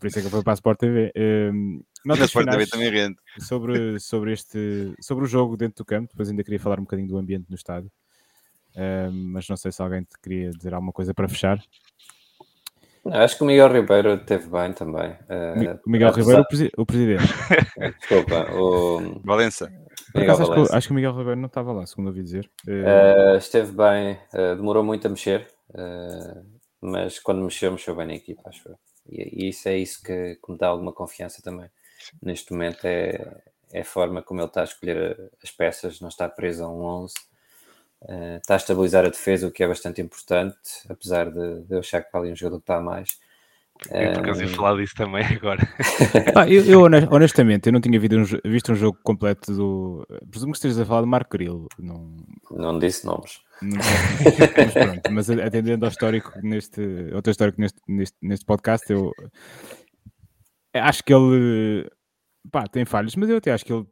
[0.00, 1.12] Por isso é que foi para a Sport TV.
[1.16, 3.16] Um, notas Sport TV também rende.
[3.38, 7.08] Sobre, sobre, este, sobre o jogo dentro do campo, depois ainda queria falar um bocadinho
[7.08, 7.90] do ambiente no estádio.
[8.76, 11.62] Um, mas não sei se alguém te queria dizer alguma coisa para fechar.
[13.12, 15.10] Acho que o Miguel Ribeiro teve bem também.
[15.10, 17.22] Uh, o Miguel Ribeiro, o, presi o, presidente.
[18.00, 19.70] Desculpa, o Valença.
[20.14, 22.50] Acaso, acho, que, acho, que, o Miguel Ribeiro não estava lá, segundo ouvi dizer.
[22.66, 25.46] Uh, esteve bem, uh, demorou muito a mexer,
[26.80, 28.78] mas quando mexeu, mexeu bem na equipa, acho eu.
[29.10, 31.68] E, e isso é isso que, que, me dá alguma confiança também.
[32.22, 36.28] Neste momento é, é a forma como ele está a escolher as peças, não está
[36.28, 37.14] preso a um 11.
[38.04, 41.78] Uh, está a estabilizar a defesa, o que é bastante importante, apesar de, de eu
[41.78, 43.18] achar que ali um jogador que está a mais.
[43.90, 45.60] Eu por acaso ia falar disso também agora.
[46.36, 50.06] ah, eu, eu, honestamente, eu não tinha visto um, visto um jogo completo do.
[50.30, 51.66] Presumo que estejas a falar de Marco Grillo.
[51.78, 52.16] Não,
[52.50, 53.40] não disse nomes.
[53.62, 53.78] Não,
[54.56, 56.80] mas, pronto, mas atendendo ao histórico neste.
[57.12, 59.10] Outro histórico neste, neste, neste podcast, eu
[60.74, 61.88] acho que ele
[62.50, 63.86] pá, tem falhas, mas eu até acho que ele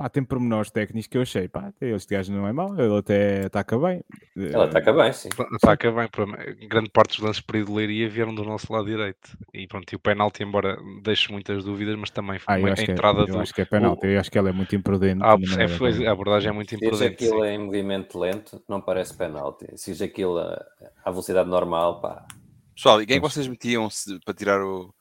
[0.00, 3.44] pá, tem pormenores técnicos que eu achei, pá, este gajo não é mau, ele até
[3.44, 4.02] ataca bem.
[4.34, 5.28] Ele ataca bem, sim.
[5.56, 6.08] Ataca bem,
[6.66, 9.36] grande parte dos lances para de Leiria vieram do nosso lado direito.
[9.52, 12.82] E pronto, e o penalti, embora deixe muitas dúvidas, mas também foi ah, uma é,
[12.82, 13.40] entrada é, eu do...
[13.40, 15.20] acho que é penalti, eu acho que ele é muito imprudente.
[15.22, 16.98] Ah, é, foi, a abordagem é muito imprudente.
[16.98, 19.66] Se aquilo é em movimento lento, não parece penalti.
[19.76, 22.26] Se aquilo à velocidade normal, pá...
[22.74, 23.86] Pessoal, e quem é que vocês metiam
[24.24, 24.94] para tirar o,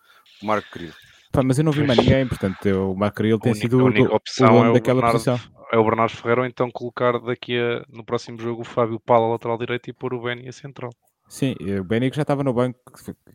[0.44, 0.96] o Marco Querido?
[1.32, 4.60] Pá, mas eu não vi mais ninguém, portanto, o Macaril tem sido a única opção
[4.60, 5.40] o é o daquela Bernardo, posição.
[5.72, 9.28] É o Bernardo Ferreira, ou então colocar daqui a, no próximo jogo o Fábio Pala
[9.28, 10.90] lateral direito e pôr o Benny a central.
[11.28, 12.80] Sim, o Benny que já estava no banco,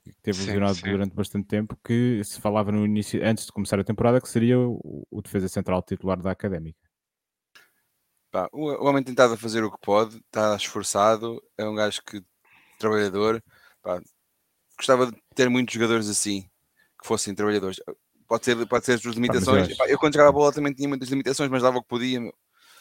[0.03, 3.85] que teve lesionado durante bastante tempo, que se falava no início, antes de começar a
[3.85, 6.81] temporada, que seria o, o defesa central titular da Académica.
[8.33, 11.77] Pá, o, o homem tem estado a fazer o que pode, está esforçado, é um
[11.77, 12.21] gajo que
[12.81, 13.41] trabalhador.
[13.81, 14.01] Pá,
[14.77, 16.45] gostava de ter muitos jogadores assim,
[17.05, 17.79] que fossem trabalhadores.
[18.27, 19.77] Pode ser, pode ser as suas limitações.
[19.79, 22.19] Ah, eu, quando jogava a bola, também tinha muitas limitações, mas dava o que podia.
[22.19, 22.35] Meu.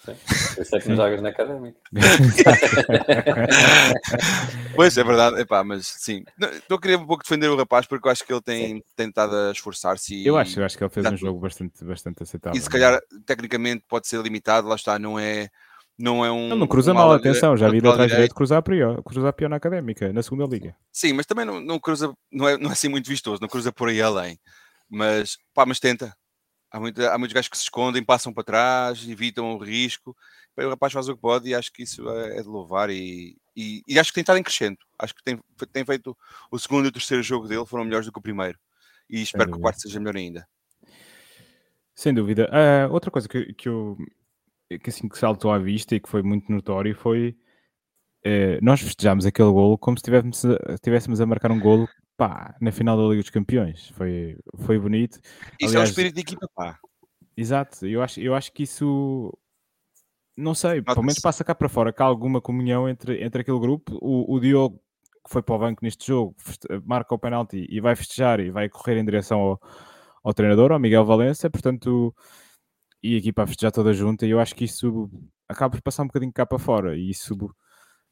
[0.05, 0.15] Sim.
[0.55, 1.79] Por isso é que não jogas na académica.
[4.75, 5.41] pois, é verdade.
[5.41, 6.23] Epá, mas sim.
[6.39, 9.35] Estou a querer um pouco defender o rapaz porque eu acho que ele tem tentado
[9.35, 10.25] a esforçar-se.
[10.25, 12.57] Eu acho, eu acho que ele fez um jogo bastante, bastante aceitável.
[12.57, 14.67] E se calhar, tecnicamente, pode ser limitado.
[14.67, 15.49] Lá está, não é
[15.97, 16.47] não é um.
[16.47, 19.57] Ele não cruza mal, atenção, já vi ele atrás direito cruzar pior, cruzar pior na
[19.57, 20.75] académica, na segunda liga.
[20.91, 23.71] Sim, mas também não, não cruza, não é, não é assim muito vistoso, não cruza
[23.71, 24.39] por aí além.
[24.89, 26.15] Mas, pá, mas tenta.
[26.71, 30.15] Há, muito, há muitos gajos que se escondem, passam para trás, evitam o risco.
[30.57, 32.89] O rapaz faz o que pode e acho que isso é, é de louvar.
[32.89, 34.77] E, e, e, acho que tem estado em crescendo.
[34.97, 35.39] Acho que tem,
[35.71, 36.17] tem feito
[36.49, 38.57] o segundo e o terceiro jogo dele foram melhores do que o primeiro.
[39.07, 40.47] E espero que o quarto seja melhor ainda.
[41.93, 42.49] Sem dúvida.
[42.49, 43.95] Uh, outra coisa que, que eu
[44.79, 47.35] que assim que saltou à vista e que foi muito notório foi
[48.25, 52.55] uh, nós festejámos aquele golo como se estivéssemos a, estivéssemos a marcar um golo pá,
[52.61, 53.89] na final da Liga dos Campeões.
[53.89, 55.19] Foi, foi bonito.
[55.59, 56.79] Isso Aliás, é o espírito de equipa, pá.
[57.35, 59.35] Exato, eu acho, eu acho que isso
[60.35, 63.59] não sei, pelo menos passa cá para fora que há alguma comunhão entre, entre aquele
[63.59, 63.97] grupo.
[64.01, 64.79] O, o Diogo,
[65.25, 66.35] que foi para o banco neste jogo,
[66.85, 69.61] marca o penalti e vai festejar e vai correr em direção ao,
[70.23, 72.13] ao treinador, ao Miguel Valença, portanto,
[73.03, 74.25] e a equipa a festejar toda junta.
[74.25, 75.11] E eu acho que isso
[75.47, 76.97] acaba por passar um bocadinho cá para fora.
[76.97, 77.35] E isso.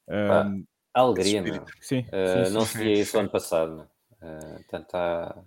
[0.07, 1.65] Um, alegria, não?
[1.79, 2.67] Sim, uh, sim, não sim.
[2.67, 3.83] se via isso ano passado, não?
[4.21, 5.43] Uh, portanto, há,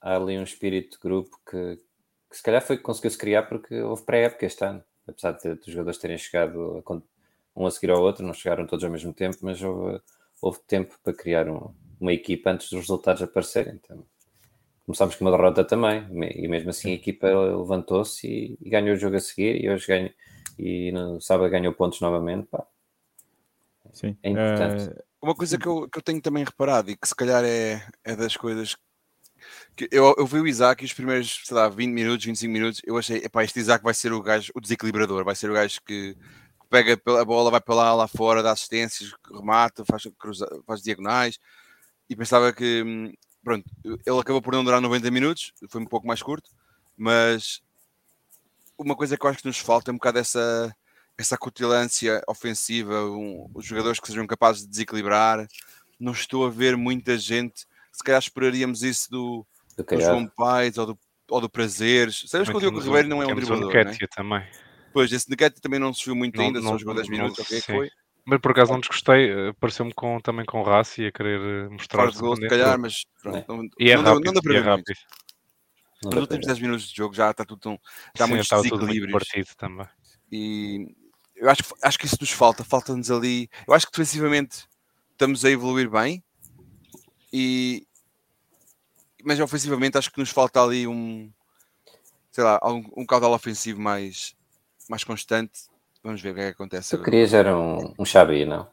[0.00, 1.76] há, ali um espírito de grupo que,
[2.28, 5.60] que se calhar foi que conseguiu-se criar porque houve pré-época este ano, apesar de, de,
[5.60, 6.92] os jogadores terem chegado a,
[7.56, 10.00] um a seguir ao outro, não chegaram todos ao mesmo tempo, mas houve,
[10.42, 13.74] houve tempo para criar um, uma equipa antes dos resultados aparecerem.
[13.74, 14.04] Então,
[14.90, 18.98] começámos com uma derrota também, e mesmo assim a equipa levantou-se e, e, ganhou o
[18.98, 20.14] jogo a seguir, e hoje ganha,
[20.58, 22.46] e no sábado ganhou pontos novamente.
[22.48, 22.66] Pá.
[23.92, 24.16] Sim.
[24.22, 24.90] É importante.
[24.90, 27.82] Uh, Uma coisa que eu, que eu tenho também reparado e que se calhar é,
[28.04, 28.76] é das coisas
[29.76, 32.82] que eu, eu vi o Isaac e os primeiros, sei lá, 20 minutos, 25 minutos,
[32.84, 35.80] eu achei, epá, este Isaac vai ser o gajo, o desequilibrador, vai ser o gajo
[35.86, 40.46] que, que pega a bola, vai para lá, lá fora, dá assistências, remata, faz, cruza,
[40.66, 41.38] faz diagonais,
[42.08, 46.06] e pensava que, hum, pronto, ele acabou por não durar 90 minutos, foi um pouco
[46.06, 46.50] mais curto,
[46.96, 47.62] mas
[48.78, 50.74] uma coisa que eu acho que nos falta é um bocado essa,
[51.18, 55.46] essa cutilância ofensiva, um, os jogadores que sejam capazes de desequilibrar.
[55.98, 57.66] Não estou a ver muita gente.
[57.92, 60.98] Se calhar esperaríamos isso do, do, do João Pais ou do,
[61.28, 62.24] ou do Prazeres.
[62.26, 63.96] Sabes que o Diogo Ribeiro não é um driblador, né?
[64.14, 64.46] também.
[64.92, 67.38] Pois, esse Nketiah também não se viu muito não, ainda, não, só jogou 10 minutos,
[67.38, 67.90] não, ok, foi.
[68.24, 71.68] Mas por acaso não desgostei, eh, pareceu-me com, também com raça e a querer eh,
[71.68, 72.10] mostrar.
[72.10, 74.62] De gol, se calhar, mas pronto, não, e é não, rápido, não dá para ver
[74.62, 74.98] rápido.
[76.04, 77.80] Nos últimos 10 minutos de jogo já está tudo tão,
[78.16, 79.12] já Sim, muitos desequilíbrios.
[79.12, 79.86] partido também.
[80.32, 80.94] E
[81.36, 83.48] eu acho, acho que isso nos falta, falta-nos ali.
[83.66, 84.66] Eu acho que defensivamente
[85.12, 86.22] estamos a evoluir bem,
[87.32, 87.86] e
[89.22, 91.30] mas ofensivamente acho que nos falta ali um
[92.30, 94.34] sei lá, um, um caudal ofensivo mais,
[94.88, 95.69] mais constante.
[96.02, 96.94] Vamos ver o que é que acontece.
[96.94, 98.68] Eu queria já um, um Xabi, não?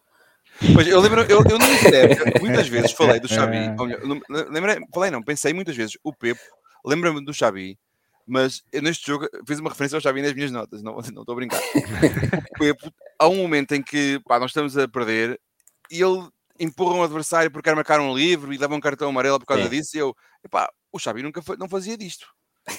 [0.73, 3.57] Pois, eu lembro, eu, eu não me muitas vezes falei do Xabi,
[4.49, 6.41] lembrei, falei não, pensei muitas vezes, o Pepo,
[6.83, 7.77] lembra-me do Xabi,
[8.25, 11.33] mas eu neste jogo fiz uma referência ao Xabi nas minhas notas, não, não estou
[11.33, 11.61] a brincar.
[12.55, 15.39] o Pepo, há um momento em que pá, nós estamos a perder
[15.91, 16.27] e ele
[16.59, 19.63] empurra um adversário porque quer marcar um livro e leva um cartão amarelo por causa
[19.65, 19.69] Sim.
[19.69, 22.27] disso e eu, epá, o Xabi nunca foi, não fazia disto.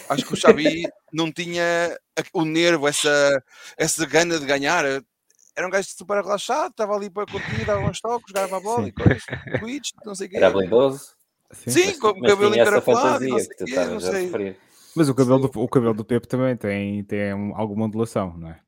[0.09, 1.99] Acho que o Xavi não tinha
[2.33, 3.43] o nervo, essa,
[3.77, 4.85] essa gana de ganhar.
[4.85, 8.83] Era um gajo super relaxado, estava ali para curtir, dava uns toques, jogava a bola
[8.85, 8.89] Sim.
[8.89, 9.25] e coisas,
[9.59, 10.37] tweets, não sei o quê.
[10.37, 11.19] Era habilidoso.
[11.51, 14.57] Sim, Sim com o cabelo encaracolado, não sei quê, não sei.
[14.95, 18.61] Mas o cabelo, do, o cabelo do Pepe também tem, tem alguma modulação, não é?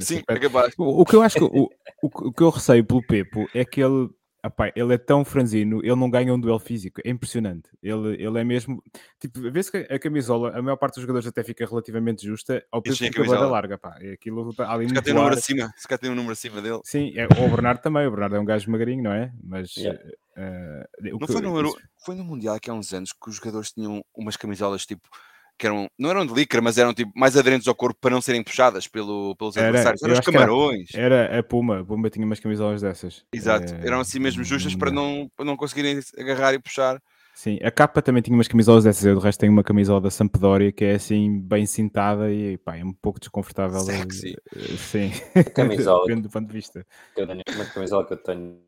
[0.00, 0.74] Sim, é capaz.
[0.78, 1.68] O, o, que eu acho que o, o,
[2.02, 4.08] o, que eu receio pelo Pepo é que ele
[4.44, 7.70] Epá, ele é tão franzino, ele não ganha um duelo físico, é impressionante.
[7.82, 8.82] Ele, ele é mesmo.
[9.18, 12.82] Tipo, vê-se que a camisola, a maior parte dos jogadores até fica relativamente justa, ao
[12.82, 13.78] preço que a larga.
[13.78, 13.96] Pá.
[14.02, 16.32] É aquilo tá ali se cá tem um número acima, se cá tem um número
[16.32, 16.80] acima dele.
[16.84, 19.32] Sim, é, o Bernardo também, o Bernardo é um gajo magrinho, não é?
[19.42, 19.74] Mas.
[19.76, 19.98] Yeah.
[20.36, 23.72] Uh, não que, foi, no, foi no Mundial que há uns anos que os jogadores
[23.72, 25.08] tinham umas camisolas tipo
[25.58, 28.20] que eram, não eram de licra, mas eram tipo mais aderentes ao corpo para não
[28.20, 30.02] serem puxadas pelo, pelos era, adversários.
[30.02, 30.88] Eram os camarões.
[30.94, 33.24] Era, era, a Puma, a Puma tinha umas camisolas dessas.
[33.32, 37.00] Exato, é, eram assim mesmo justas para não, para não conseguirem agarrar e puxar.
[37.34, 39.04] Sim, a capa também tinha umas camisolas dessas.
[39.04, 42.76] Eu, do resto, tenho uma camisola da Sampdoria que é assim, bem cintada e pá,
[42.76, 43.80] é um pouco desconfortável.
[43.80, 44.36] Sexy.
[44.54, 45.10] Eh, sim,
[45.52, 46.04] camisola.
[46.06, 46.86] depende do ponto de vista.
[47.16, 48.62] Eu tenho uma camisola que eu tenho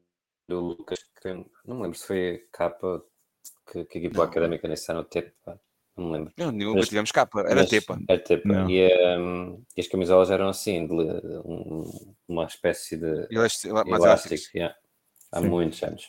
[0.49, 1.33] do Lucas, que
[1.65, 3.05] não me lembro se foi a capa
[3.71, 5.33] que, que a equipa académica nesse ano teve.
[5.97, 6.33] Não me lembro.
[6.37, 7.99] Não, nenhuma mas, tivemos capa, era mas, tepa.
[8.09, 8.67] Era tepa.
[8.69, 13.77] E, um, e, as camisolas eram assim, de, um, uma espécie de elástico.
[13.77, 14.77] elástico yeah.
[15.33, 15.49] Há Sim.
[15.49, 16.09] muitos anos.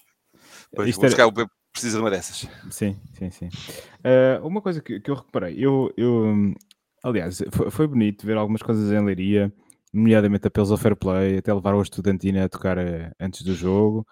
[0.76, 1.28] Pois, Isto era...
[1.28, 1.32] o
[1.72, 2.48] precisa de uma dessas.
[2.72, 3.50] Sim, sim, sim.
[4.00, 6.54] Uh, uma coisa que, que eu reparei, eu, eu
[7.04, 9.54] aliás, foi, foi, bonito ver algumas coisas em Leiria,
[9.94, 14.06] nomeadamente apelos ao fair play, até levar o estudantina a tocar uh, antes do jogo.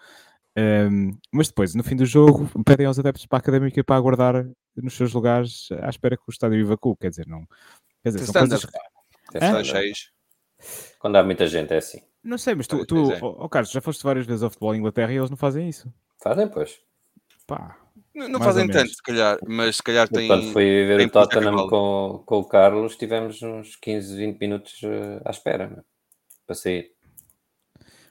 [0.58, 4.48] Um, mas depois, no fim do jogo, pedem aos adeptos para a académica para aguardar
[4.76, 6.96] nos seus lugares à espera que o estádio evacue.
[7.00, 7.46] Quer dizer, não.
[8.04, 9.68] Quer dizer, são coisas...
[9.68, 10.12] cheios.
[11.00, 12.02] Quando há muita gente é assim.
[12.24, 14.80] Não sei, mas tu, tu oh, oh, Carlos, já foste várias vezes ao futebol em
[14.80, 15.94] Inglaterra e eles não fazem isso.
[16.24, 16.80] Fazem, pois.
[17.46, 17.78] Pá.
[18.15, 20.28] Não, não fazem tanto, se calhar, mas se calhar tem.
[20.28, 25.22] Quando fui ver o Tottenham com, com o Carlos, tivemos uns 15, 20 minutos uh,
[25.26, 25.84] à espera, né?
[26.48, 26.94] para sair.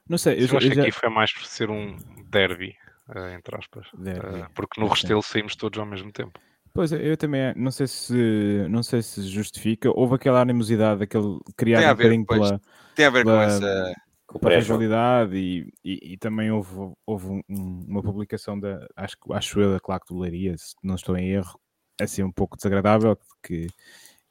[0.09, 1.97] Não sei, eu, eu acho que aqui foi mais por ser um
[2.29, 2.77] derby,
[3.09, 4.41] uh, entre aspas, derby.
[4.41, 6.39] Uh, porque no Restelo saímos todos ao mesmo tempo.
[6.73, 9.89] Pois, eu também não sei se não sei se justifica.
[9.95, 12.61] Houve aquela animosidade, aquele criar tem um bocadinho pela,
[12.97, 13.95] tem a ver pela, com essa
[14.41, 17.43] fragilidade e, e, e, também houve, houve um,
[17.89, 21.59] uma publicação da acho, acho eu da Claque do Leiria, se não estou em erro,
[22.01, 23.69] assim um pouco desagradável que,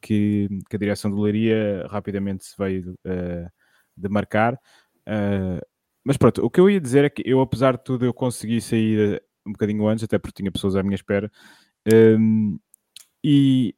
[0.01, 3.49] que, que a direção do Leiria rapidamente se veio uh,
[3.95, 4.59] de marcar.
[5.07, 5.61] Uh,
[6.03, 8.59] mas pronto, o que eu ia dizer é que eu, apesar de tudo, eu consegui
[8.59, 11.31] sair eh, um bocadinho antes, até porque tinha pessoas à minha espera,
[11.93, 12.59] um,
[13.23, 13.73] e,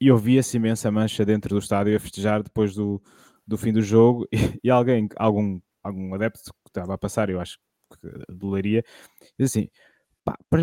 [0.00, 3.02] e eu vi-se imensa mancha dentro do estádio a festejar depois do,
[3.46, 7.40] do fim do jogo, e, e alguém, algum, algum adepto que estava a passar, eu
[7.40, 7.58] acho
[8.00, 8.82] que do Leiria,
[9.38, 9.68] diz assim,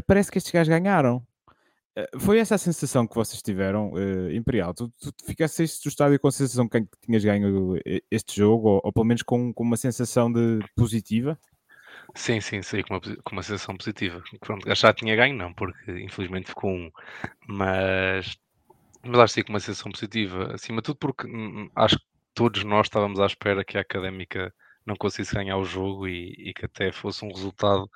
[0.08, 1.26] parece que estes gajos ganharam.
[1.96, 4.74] Eh, foi essa a sensação que vocês tiveram, uh, Imperial?
[4.74, 8.68] Tu, tu, tu ficaste do estádio com a sensação que tinhas ganho eh, este jogo,
[8.68, 11.40] ou, ou pelo menos com, com, uma sensação de positiva?
[12.14, 14.22] Sim, sim, saí com uma, com uma sensação positiva.
[14.42, 16.92] Pronto, já tinha ganho, não, porque infelizmente ficou um.
[17.48, 18.38] Mas,
[19.04, 22.06] mas acho que com uma sensação positiva, acima de tudo, porque hum, hum, acho que
[22.34, 24.54] todos nós estávamos à espera que a académica
[24.86, 27.90] não conseguisse ganhar o jogo e, e que até fosse um resultado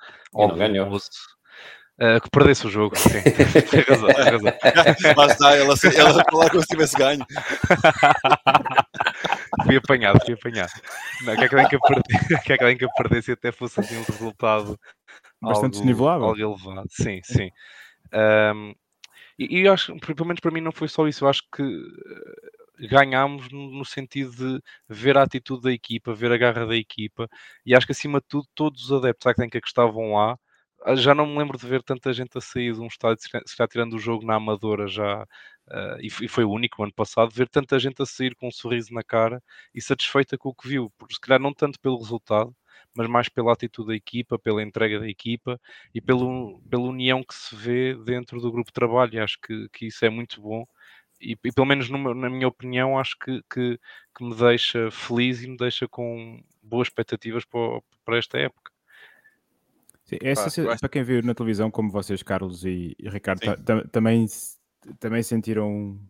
[0.56, 0.98] ganhou.
[2.00, 3.10] Uh, que perdesse o jogo, sim.
[3.70, 4.54] tem razão, tem razão.
[5.16, 7.26] Lá está, ela, ela lá como se tivesse ganho.
[9.66, 10.72] fui apanhado, fui apanhado.
[11.24, 13.34] Não, que é que bem que eu perdesse, que é que que eu perdesse e
[13.34, 14.80] até fosse assim um resultado
[15.42, 16.28] bastante algo, desnivelável.
[16.28, 16.88] algo elevado.
[16.90, 17.50] Sim, sim.
[18.14, 18.74] Um,
[19.38, 21.24] e, e eu acho, pelo menos para mim, não foi só isso.
[21.24, 26.38] Eu acho que eh, ganhámos no sentido de ver a atitude da equipa, ver a
[26.38, 27.28] garra da equipa,
[27.64, 30.38] e acho que acima de tudo, todos os adeptos à que estavam lá
[30.96, 33.66] já não me lembro de ver tanta gente a sair de um estádio, se está
[33.68, 37.78] tirando o jogo na Amadora já, uh, e, foi o único ano passado, ver tanta
[37.78, 39.42] gente a sair com um sorriso na cara
[39.74, 42.54] e satisfeita com o que viu, porque se calhar não tanto pelo resultado,
[42.94, 45.60] mas mais pela atitude da equipa, pela entrega da equipa
[45.94, 49.14] e pelo, pela união que se vê dentro do grupo de trabalho.
[49.14, 50.66] E acho que, que isso é muito bom.
[51.20, 53.78] E, e pelo menos numa, na minha opinião, acho que, que,
[54.16, 58.72] que, me deixa feliz e me deixa com boas expectativas para, para esta época.
[60.10, 63.40] Sim, essa, para quem viu na televisão, como vocês, Carlos e, e Ricardo,
[63.92, 64.26] também,
[64.98, 66.00] também sentiram,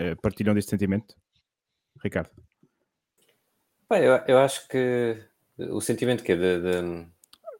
[0.00, 1.14] uh, partilham deste sentimento?
[2.02, 2.30] Ricardo?
[3.88, 5.16] Bem, eu, eu acho que
[5.56, 7.14] o sentimento que é de, de...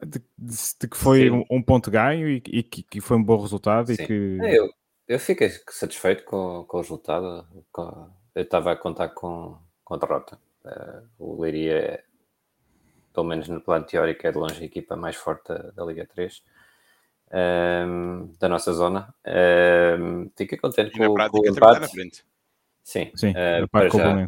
[0.05, 3.41] De, de, que foi um, um, ponto ganho e, e que, que, foi um bom
[3.41, 4.03] resultado Sim.
[4.03, 4.39] e que...
[4.43, 4.69] É, eu,
[5.07, 7.47] eu fiquei satisfeito com, com o resultado.
[7.71, 10.37] Com, eu estava a contar com, com a derrota.
[10.65, 12.05] Uh, o Leiria é
[13.15, 16.07] pelo menos no plano teórico, é de longe a equipa mais forte da, da Liga
[16.07, 16.43] 3.
[17.31, 19.15] Um, ehm, da nossa zona.
[19.25, 21.81] Um, ehm, fiquei contente e com, prática, com o empate.
[21.81, 22.25] Na frente.
[22.83, 24.27] Sim, Sim uh, para já,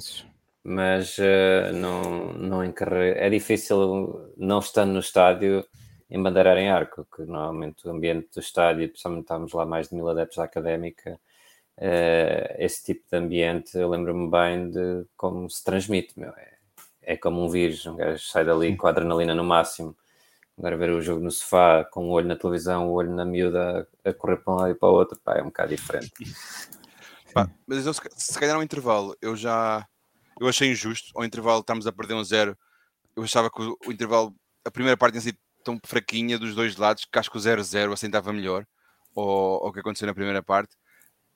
[0.65, 3.11] mas uh, não, não encarre...
[3.11, 5.65] é difícil, não estando no estádio,
[6.11, 10.09] embandeirar em arco, que normalmente o ambiente do estádio, principalmente estamos lá mais de mil
[10.09, 11.21] adeptos da académica,
[11.77, 16.56] uh, esse tipo de ambiente, eu lembro-me bem de como se transmite, meu, é
[17.07, 18.77] é como um vírus, um gajo sai dali Sim.
[18.77, 19.97] com a adrenalina no máximo.
[20.59, 23.87] Agora ver o jogo no sofá, com o olho na televisão, o olho na miúda
[24.05, 26.13] a correr para um lado e para o outro, pá, é um bocado diferente.
[27.35, 29.87] Pá, mas eu, se calhar ao intervalo, eu já
[30.41, 32.57] eu achei injusto, ao intervalo estamos a perder um zero,
[33.15, 36.79] eu achava que o, o intervalo, a primeira parte tinha sido tão fraquinha dos dois
[36.79, 38.67] lados, que acho que o 0-0 assim estava melhor,
[39.15, 40.75] ou o que aconteceu na primeira parte,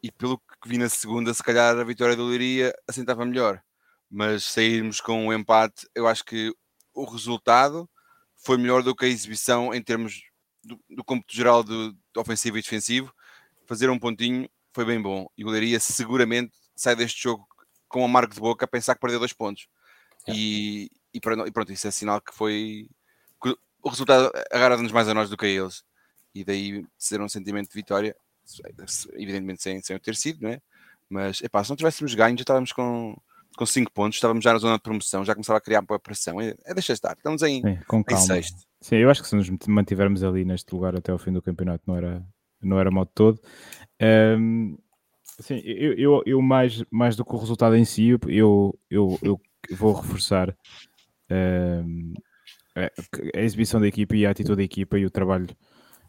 [0.02, 3.62] e pelo que vi na segunda, se calhar a vitória do Liria assim estava melhor
[4.10, 6.52] mas sairmos com um empate, eu acho que
[6.92, 7.88] o resultado
[8.36, 10.22] foi melhor do que a exibição em termos
[10.64, 13.14] do, do cômputo geral do, do, ofensivo e defensivo.
[13.66, 17.46] Fazer um pontinho foi bem bom e o Leiria seguramente sai deste jogo
[17.88, 19.68] com um amargo de boca a pensar que perdeu dois pontos.
[20.26, 20.32] É.
[20.34, 22.88] E, e, pronto, isso é sinal que foi.
[23.42, 25.84] Que o resultado agarra-nos mais a nós do que a eles.
[26.34, 28.16] E daí ser um sentimento de vitória,
[29.14, 30.62] evidentemente sem, sem o ter sido, não é?
[31.08, 33.20] Mas epá, se não tivéssemos ganho, já estávamos com
[33.56, 36.40] com 5 pontos, estávamos já na zona de promoção, já começava a criar boa pressão.
[36.40, 38.22] É, é deixa estar, estamos em, Sim, com calma.
[38.22, 38.58] em sexto.
[38.80, 41.84] Sim, eu acho que se nos mantivermos ali neste lugar até ao fim do campeonato
[41.86, 42.26] não era,
[42.62, 43.40] não era mal todo.
[44.00, 44.78] Um,
[45.38, 49.40] sim, eu, eu, eu, mais, mais do que o resultado em si, eu, eu, eu
[49.76, 50.56] vou reforçar
[51.30, 52.14] um,
[52.74, 55.48] a, exibição da equipa e a atitude da equipa e o trabalho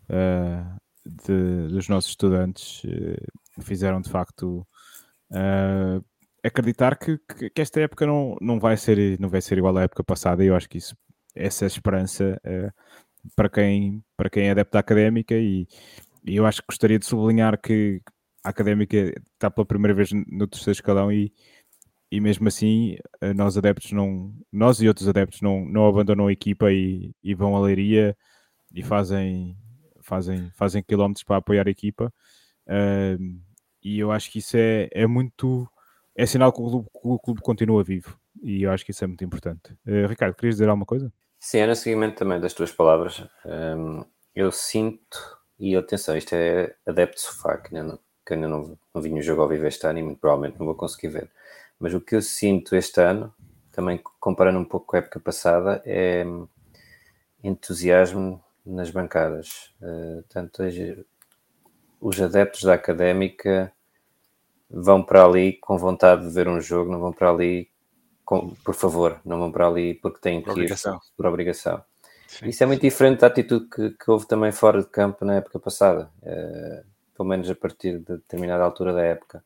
[0.09, 4.65] uh, de, dos nossos estudantes uh, fizeram de facto
[5.31, 6.03] uh,
[6.43, 9.83] acreditar que, que, que, esta época não, não, vai ser, não vai ser igual à
[9.83, 10.95] época passada e eu acho que isso,
[11.35, 12.71] essa esperança uh,
[13.35, 15.67] para, quem, para quem é adepto da académica e,
[16.25, 18.01] e, eu acho que gostaria de sublinhar que
[18.43, 18.97] a académica
[19.33, 21.31] está pela primeira vez no terceiro escalão e,
[22.11, 26.33] e mesmo assim uh, nós adeptos não nós e outros adeptos não, não abandonam a
[26.33, 28.17] equipa e, e vão à leiria
[28.73, 29.55] e fazem
[30.01, 32.13] fazem, fazem quilómetros para apoiar a equipa.
[32.67, 33.39] Uh,
[33.83, 35.67] e eu acho que isso é, é muito
[36.15, 39.07] é sinal que o clube, o clube continua vivo e eu acho que isso é
[39.07, 39.73] muito importante.
[39.85, 41.11] Uh, Ricardo, querias dizer alguma coisa?
[41.39, 43.19] Sim, é no seguimento também das tuas palavras.
[43.45, 45.17] Um, ehm, eu sinto,
[45.59, 49.11] e atenção, isto é adepto de sofá, que ainda não, que ainda não, não vi
[49.11, 51.31] o jogo ao vivo este ano e muito provavelmente não vou conseguir ver.
[51.79, 53.33] Mas o que eu sinto este ano,
[53.71, 56.23] também comparando um pouco com a época passada, é
[57.43, 59.73] entusiasmo nas bancadas.
[59.81, 60.61] Uh, tanto
[61.99, 63.71] os adeptos da académica
[64.71, 67.69] vão para ali com vontade de ver um jogo, não vão para ali
[68.23, 70.73] com, por favor, não vão para ali porque têm que ir
[71.17, 71.83] por obrigação.
[72.27, 72.47] Sim.
[72.47, 75.59] Isso é muito diferente da atitude que, que, houve também fora de campo na época
[75.59, 79.43] passada, uh, pelo menos a partir de determinada altura da época.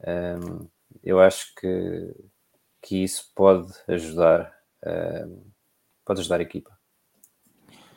[0.00, 0.66] Um, ehm,
[1.04, 2.14] eu acho que,
[2.82, 4.52] que isso pode ajudar,
[4.84, 5.42] uh,
[6.04, 6.77] pode ajudar a equipa.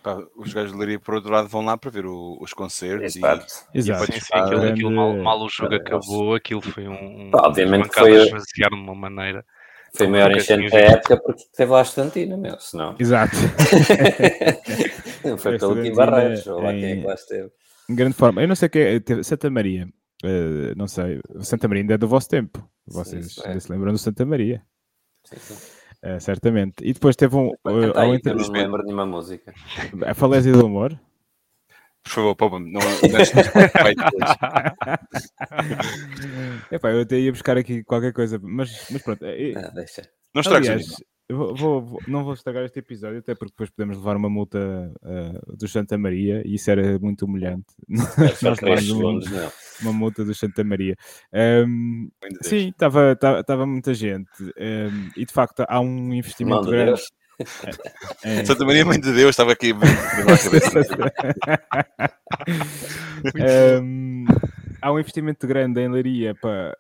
[0.04, 3.16] Pá, os gajos de Leiria, por outro lado, vão lá para ver o, os concertos
[3.16, 3.46] Exato.
[3.74, 4.06] e, Exato.
[4.06, 7.30] Sim, sim, aquilo, aquilo mal, mal, o jogo acabou, aquilo foi um.
[7.30, 8.26] Pá, obviamente foi.
[8.26, 9.46] de uma maneira.
[9.94, 12.96] Foi a maior enchente da época porque teve lá a estantina, meu, senão.
[12.98, 13.36] Exato.
[15.38, 17.52] foi pelo Tim Barreiros, ou lá quem é que lá esteve.
[17.90, 18.42] Em grande forma.
[18.42, 19.24] Eu não sei o que é.
[19.24, 19.88] Santa Maria.
[20.24, 21.20] Uh, não sei.
[21.42, 22.66] Santa Maria ainda é do vosso tempo.
[22.88, 23.60] Vocês sim, é.
[23.60, 24.64] se lembram do Santa Maria.
[25.26, 25.81] Sim, sim.
[26.04, 26.84] Uh, certamente.
[26.84, 27.50] E depois teve um.
[27.50, 28.36] Uh, aí, inter...
[28.36, 29.54] não lembro de nenhuma música.
[30.06, 31.00] A falésia do amor.
[32.04, 32.82] Por favor, Papa, não, não
[36.72, 39.24] Epá, eu até ia buscar aqui qualquer coisa, mas, mas pronto.
[39.24, 40.10] É, ah, deixa.
[40.34, 40.96] Não estragues
[41.32, 45.56] Vou, vou, não vou estragar este episódio, até porque depois podemos levar uma multa uh,
[45.56, 47.74] do Santa Maria e isso era muito humilhante.
[47.90, 47.92] É
[48.44, 48.60] Nós
[48.90, 49.20] uma,
[49.82, 50.96] uma multa do Santa Maria.
[51.34, 52.10] Um,
[52.42, 57.02] sim, estava muita gente um, e de facto há um investimento Mano grande.
[58.24, 59.80] É, é, Santa Maria, Mãe de Deus, estava aqui um,
[64.82, 66.78] há um investimento grande em Leiria para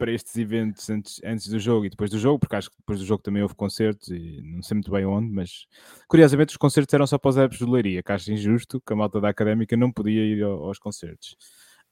[0.00, 2.98] para estes eventos antes, antes do jogo e depois do jogo, porque acho que depois
[2.98, 5.66] do jogo também houve concertos e não sei muito bem onde, mas
[6.08, 8.96] curiosamente os concertos eram só para os adeptos de Leiria, que acho injusto que a
[8.96, 11.36] malta da académica não podia ir aos concertos.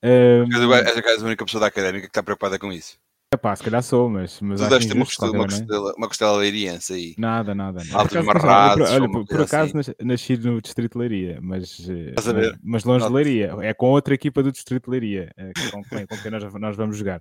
[0.03, 0.47] Um...
[0.51, 2.99] És a única pessoa da académica que está preocupada com isso.
[3.31, 4.41] É pá, se calhar sou, mas.
[4.41, 7.15] mas tu deves ter uma costela, uma, costela, uma costela leiriense aí.
[7.19, 7.85] Nada, nada.
[7.85, 7.99] nada.
[7.99, 8.91] Altos marrados.
[8.91, 9.93] Olha, por, por acaso assim.
[10.03, 12.15] nasci no Distrito de Leiria, mas, eh,
[12.63, 13.55] mas longe de Leiria.
[13.61, 16.75] É com outra equipa do Distrito de Leiria, eh, com quem, com quem nós, nós
[16.75, 17.21] vamos jogar.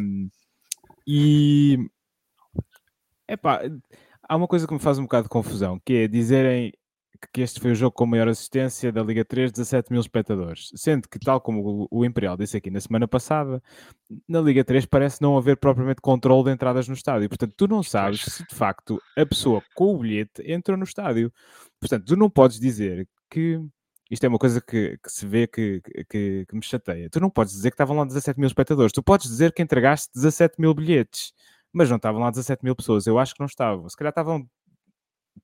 [0.00, 0.28] Um,
[1.06, 1.78] e.
[3.28, 3.60] É pá,
[4.28, 6.72] há uma coisa que me faz um bocado de confusão, que é dizerem
[7.32, 10.70] que este foi o jogo com maior assistência da Liga 3, 17 mil espectadores.
[10.74, 13.62] Sendo que, tal como o Imperial disse aqui na semana passada,
[14.28, 17.28] na Liga 3 parece não haver propriamente controle de entradas no estádio.
[17.28, 21.32] Portanto, tu não sabes se de facto a pessoa com o bilhete entrou no estádio.
[21.78, 23.60] Portanto, tu não podes dizer que.
[24.10, 27.08] Isto é uma coisa que, que se vê que, que, que, me chateia.
[27.08, 28.92] Tu não podes dizer que estavam lá 17 mil espectadores.
[28.92, 31.32] Tu podes dizer que entregaste 17 mil bilhetes,
[31.72, 33.06] mas não estavam lá 17 mil pessoas.
[33.06, 33.88] Eu acho que não estavam.
[33.88, 34.48] Se calhar estavam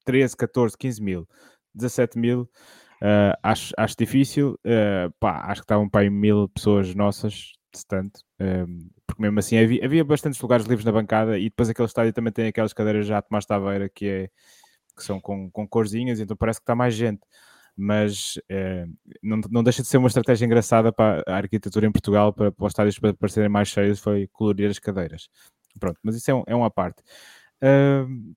[0.04, 1.28] 13, 14, 15 mil.
[1.76, 2.42] 17 mil,
[3.02, 4.58] uh, acho, acho difícil.
[4.64, 8.20] Uh, pá, acho que estavam para aí mil pessoas nossas, de tanto.
[8.40, 12.12] Uh, porque mesmo assim havia, havia bastantes lugares livres na bancada e depois aquele estádio
[12.12, 14.28] também tem aquelas cadeiras já a Tomás Taveira que, é,
[14.96, 17.20] que são com, com corzinhas, então parece que está mais gente.
[17.78, 18.40] Mas
[19.22, 22.64] não, não deixa de ser uma estratégia engraçada para a arquitetura em Portugal, para, para
[22.64, 25.28] os estádios para parecerem mais cheios, foi colorir as cadeiras.
[25.78, 27.02] Pronto, mas isso é, um, é uma parte.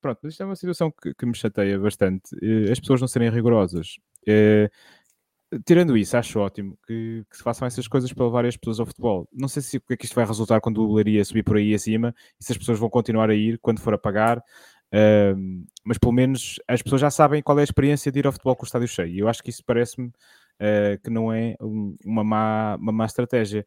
[0.02, 2.36] Pronto, mas isto é uma situação que, que me chateia bastante.
[2.36, 3.98] Uh, as pessoas não serem rigorosas.
[4.28, 4.70] Uh,
[5.66, 8.86] tirando isso, acho ótimo que, que, se façam essas coisas para levar as pessoas ao
[8.86, 9.28] futebol.
[9.34, 11.58] Não sei se o que é que isto vai resultar quando o Leiria subir por
[11.58, 14.40] aí acima e se as pessoas vão continuar a ir quando for a pagar.
[14.94, 18.32] Uh, mas pelo menos as pessoas já sabem qual é a experiência de ir ao
[18.32, 19.14] futebol com o estádio cheio.
[19.14, 23.06] E eu acho que isso parece-me uh, que não é um, uma, má, uma má
[23.06, 23.66] estratégia.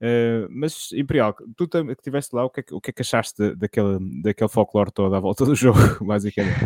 [0.00, 3.54] Uh, mas, Imperial, tu que estiveste lá, o que, é, o que é que achaste
[3.54, 6.58] daquele, daquele folclore todo à volta do jogo, basicamente?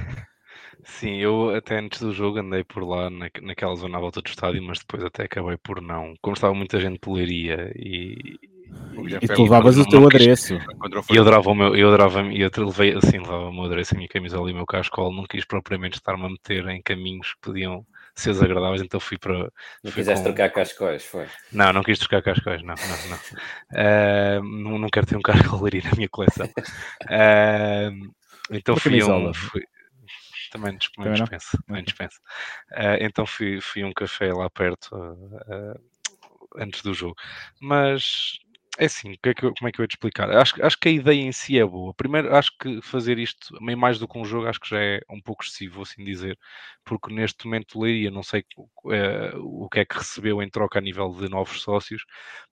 [0.85, 4.29] Sim, eu até antes do jogo andei por lá na, naquela zona à volta do
[4.29, 6.15] estádio, mas depois até acabei por não.
[6.21, 8.39] Como estava muita gente poleria e.
[9.23, 10.55] E, tu levavas o teu adereço.
[11.11, 13.97] E eu adorava o meu, eu adorava, eu levei assim, levava o meu adereço, a
[13.97, 17.41] minha camisola e o meu cascolo, não quis propriamente estar-me a meter em caminhos que
[17.41, 19.51] podiam ser desagradáveis, então fui para.
[19.83, 20.33] Não quiseste com...
[20.33, 21.27] trocar cascóis, foi?
[21.53, 23.19] Não, não quis trocar cascóis, não, não, não.
[23.73, 26.47] Uh, não, não quero ter um cascoleiro na minha coleção.
[26.47, 28.13] Uh,
[28.51, 29.35] então fui um.
[29.35, 29.63] Fui...
[30.53, 31.59] Também, também dispenso.
[31.67, 32.21] Também dispenso.
[32.73, 34.97] Uh, então fui, fui um café lá perto
[36.57, 37.17] antes do jogo.
[37.61, 38.39] Mas
[38.79, 40.31] é assim, que é que eu, como é que eu ia te explicar?
[40.31, 41.95] Acho, acho que a ideia em si é boa.
[41.95, 45.01] Primeiro, acho que fazer isto, meio mais do que um jogo, acho que já é
[45.09, 46.39] um pouco excessivo, assim dizer,
[46.85, 48.45] porque neste momento Leiria, não sei
[48.91, 52.05] é, o que é que recebeu em troca a nível de novos sócios,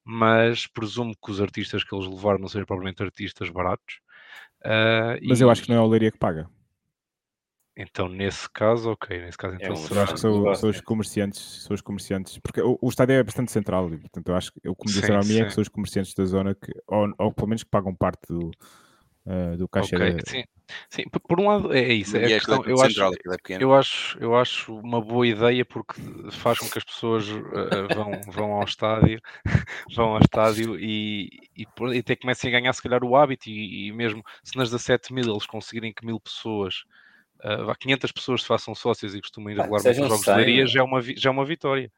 [0.05, 3.97] mas presumo que os artistas que eles levaram não sejam provavelmente artistas baratos.
[4.64, 5.43] Uh, mas e...
[5.43, 6.49] eu acho que não é o Leiria que paga.
[7.77, 9.18] Então, nesse caso, ok.
[9.18, 12.39] Nesse caso, então, é um eu acho que são, são, os comerciantes, são os comerciantes,
[12.39, 14.95] porque o, o estádio é bastante central, e, portanto, eu acho que o que me
[14.95, 17.62] disseram a mim é que são os comerciantes da zona que, ou, ou pelo menos
[17.62, 18.51] que pagam parte do,
[19.27, 19.97] uh, do caixa.
[19.97, 20.23] Okay, da...
[20.31, 20.45] sim.
[20.91, 22.14] sim, por um lado é, é isso.
[22.14, 25.95] É, é questão, eu, central, acho, é eu, acho, eu acho uma boa ideia porque
[26.31, 29.18] faz com que as pessoas uh, vão, vão ao estádio,
[29.97, 33.89] vão ao estádio e, e, e até comecem a ganhar se calhar o hábito e,
[33.89, 36.85] e mesmo se nas 17 mil eles conseguirem que mil pessoas
[37.45, 40.66] uh, 500 pessoas se façam sócios e costumam ir regularmente aos jogos 100, de Leiria,
[40.66, 41.93] já é, uma, já é uma vitória.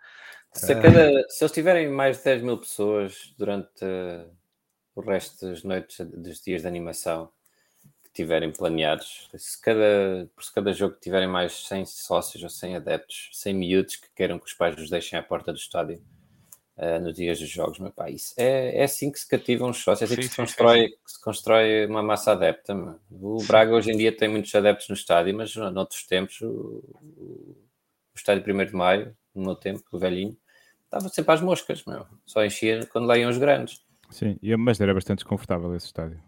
[0.52, 0.82] Se, uh...
[0.82, 4.30] cada, se eles tiverem mais de 10 mil pessoas durante uh,
[4.94, 7.30] o resto das noites, dos dias de animação
[8.04, 12.76] que tiverem planeados, se cada, por se cada jogo tiverem mais 100 sócios ou 100
[12.76, 16.02] adeptos, 100 miúdos que queiram que os pais os deixem à porta do estádio,
[16.76, 17.78] uh, nos dias dos jogos.
[17.78, 20.34] Mas, pá, isso é, é assim que se cativam os sócios, é assim sim, que,
[20.34, 22.74] se constrói, que se constrói uma massa adepta.
[22.74, 23.00] Mano.
[23.10, 27.56] O Braga hoje em dia tem muitos adeptos no estádio, mas noutros tempos, o, o,
[28.14, 30.36] o estádio 1 de Maio, no meu tempo, o velhinho,
[30.84, 32.06] estava sempre às moscas, meu.
[32.24, 33.82] só enchia quando lá iam os grandes.
[34.10, 36.20] Sim, mas era bastante desconfortável esse estádio.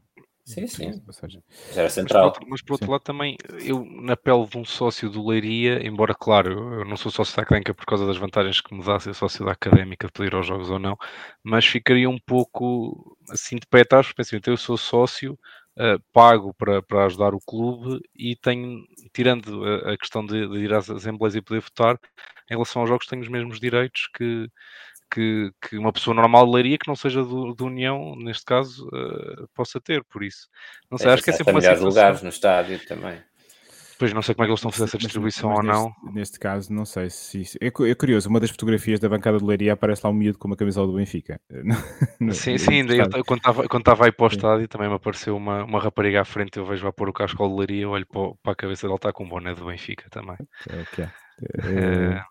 [0.47, 1.03] Sim, sim.
[1.05, 1.42] Ou seja,
[1.74, 2.28] era central.
[2.28, 2.92] Mas por, mas por outro sim.
[2.92, 7.11] lado também, eu na pele de um sócio do Leiria, embora claro, eu não sou
[7.11, 10.12] sócio da Académica por causa das vantagens que me dá ser sócio da Académica de
[10.12, 10.97] poder ir aos jogos ou não,
[11.42, 15.36] mas ficaria um pouco assim de pé atrás, porque assim, então eu sou sócio,
[15.76, 20.59] uh, pago para, para ajudar o clube e tenho, tirando a, a questão de, de,
[20.59, 21.99] ir às assembleias e poder votar,
[22.49, 24.49] em relação aos jogos tenho os mesmos direitos que,
[25.11, 29.48] que, que, uma pessoa normal leria que não seja do, do União, neste caso, uh,
[29.54, 30.48] possa ter, por isso.
[30.90, 31.86] Não sei, é, acho que é sempre uma situação...
[31.86, 33.18] lugares no estádio também.
[33.98, 35.84] Pois não sei como é que eles estão a fazer essa distribuição mas, mas ou
[36.04, 36.12] não.
[36.12, 37.57] Neste, caso, não sei se.
[37.61, 40.48] É, é, curioso, uma das fotografias da bancada de Leiria aparece lá um miúdo com
[40.48, 41.40] uma camisola do Benfica.
[42.20, 45.36] No, sim, sim, ainda eu, quando estava quando aí para o estádio também me apareceu
[45.36, 46.59] uma, uma rapariga à frente.
[46.59, 49.12] Eu vejo lá pôr o casco de Leiria, olho para, para, a cabeça dele, está
[49.12, 50.36] com um boné do Benfica também.
[50.82, 51.07] Ok.
[51.64, 52.22] É,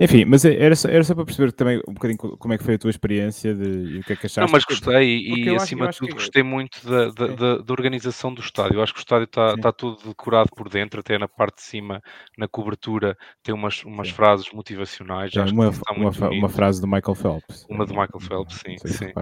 [0.00, 2.64] enfim, mas é, era só, era só para perceber também um bocadinho como é que
[2.64, 4.40] foi a tua experiência de, e o que é que achaste.
[4.40, 6.14] Não, mas gostei e acima de tudo que...
[6.14, 8.78] gostei muito da, da, da, da, organização do estádio.
[8.78, 11.62] Eu acho que o estádio está, está todo decorado por dentro, até na parte de
[11.62, 12.00] cima,
[12.36, 15.34] na cobertura, tem umas, umas frases motivacionais.
[15.36, 17.66] É, uma, uma, uma, frase do Michael Phelps.
[17.68, 18.76] Uma do Michael Phelps, sim.
[18.78, 19.12] sim.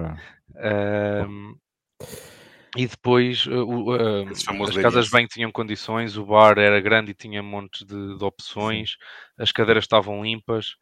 [1.27, 1.55] Um,
[2.77, 7.43] e depois uh, uh, as casas bem tinham condições, o bar era grande e tinha
[7.43, 9.43] montes de, de opções, Sim.
[9.43, 10.75] as cadeiras estavam limpas,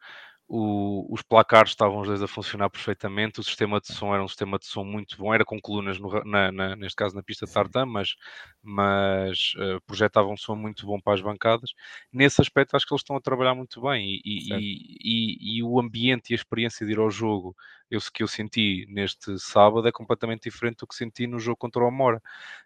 [0.51, 4.27] o, os placares estavam os dois a funcionar perfeitamente, o sistema de som era um
[4.27, 7.45] sistema de som muito bom, era com colunas, no, na, na, neste caso na pista
[7.45, 8.15] de tartan, mas,
[8.63, 11.71] mas uh, projetava um som muito bom para as bancadas.
[12.11, 15.79] Nesse aspecto acho que eles estão a trabalhar muito bem e, e, e, e o
[15.79, 17.55] ambiente e a experiência de ir ao jogo
[17.89, 21.83] eu, que eu senti neste sábado é completamente diferente do que senti no jogo contra
[21.83, 22.21] o Amora.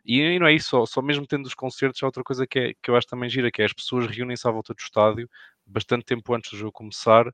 [0.05, 2.59] E, e não é isso, só, só mesmo tendo os concertos, há outra coisa que,
[2.59, 5.29] é, que eu acho também gira, que é as pessoas reúnem-se à volta do estádio,
[5.73, 7.25] bastante tempo antes do jogo começar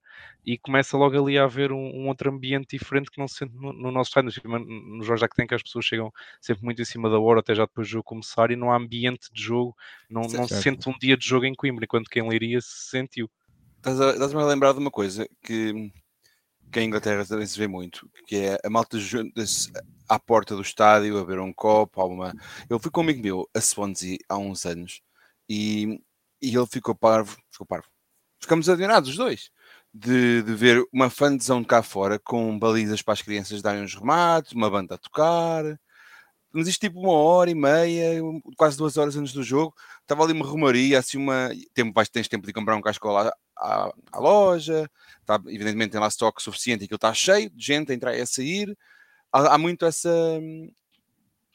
[0.45, 3.53] e começa logo ali a haver um, um outro ambiente diferente que não se sente
[3.53, 4.31] no, no nosso estádio.
[4.45, 6.11] No Jorge que tem que as pessoas chegam
[6.41, 8.77] sempre muito em cima da hora, até já depois do jogo começar, e não há
[8.77, 9.75] ambiente de jogo,
[10.09, 13.29] não, não se sente um dia de jogo em Coimbra, enquanto quem Leiria se sentiu.
[13.77, 15.91] Estás-me a lembrar de uma coisa que,
[16.71, 19.71] que em Inglaterra também se vê muito, que é a malta junta-se
[20.07, 22.33] à porta do estádio a beber um copo, uma...
[22.69, 25.01] Eu fui com um amigo meu a Swansea há uns anos
[25.47, 26.01] e,
[26.41, 27.87] e ele ficou parvo, ficou parvo
[28.39, 29.51] ficamos admirados os dois
[29.93, 33.95] de, de ver uma fanzão de cá fora com balizas para as crianças darem uns
[33.95, 35.63] remates, uma banda a tocar.
[36.51, 38.21] Mas isto tipo uma hora e meia,
[38.57, 41.51] quase duas horas antes do jogo, estava ali uma rumaria, assim uma.
[41.73, 44.89] Tempo, vais, tens tempo de comprar um casco à, à, à loja,
[45.25, 48.21] tá, evidentemente tem lá estoque suficiente e aquilo está cheio de gente a entrar e
[48.21, 48.75] a sair.
[49.31, 50.09] Há, há muito essa,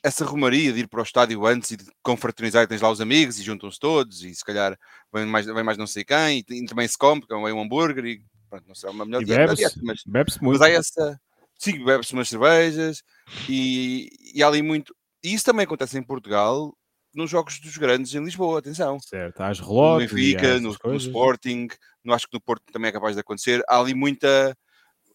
[0.05, 3.01] essa rumaria de ir para o estádio antes e de confraternizar, e tens lá os
[3.01, 4.79] amigos e juntam-se todos e se calhar
[5.11, 8.05] vem mais, vem mais não sei quem e, também se come, porque vem um hambúrguer
[8.05, 10.61] e pronto, não sei, uma melhor dieta, bebe mas, bebe muito.
[10.61, 11.19] Mas há essa,
[11.59, 13.03] sim, bebe-se umas cervejas
[13.49, 14.95] e, e há ali muito,
[15.25, 16.77] e isso também acontece em Portugal
[17.15, 19.01] nos jogos dos grandes em Lisboa, atenção.
[19.01, 20.11] Certo, há as relógios.
[20.11, 21.69] No Benfica, no, no, Sporting,
[22.05, 23.63] no, acho que no Porto também é capaz de acontecer.
[23.69, 24.55] Há ali muita.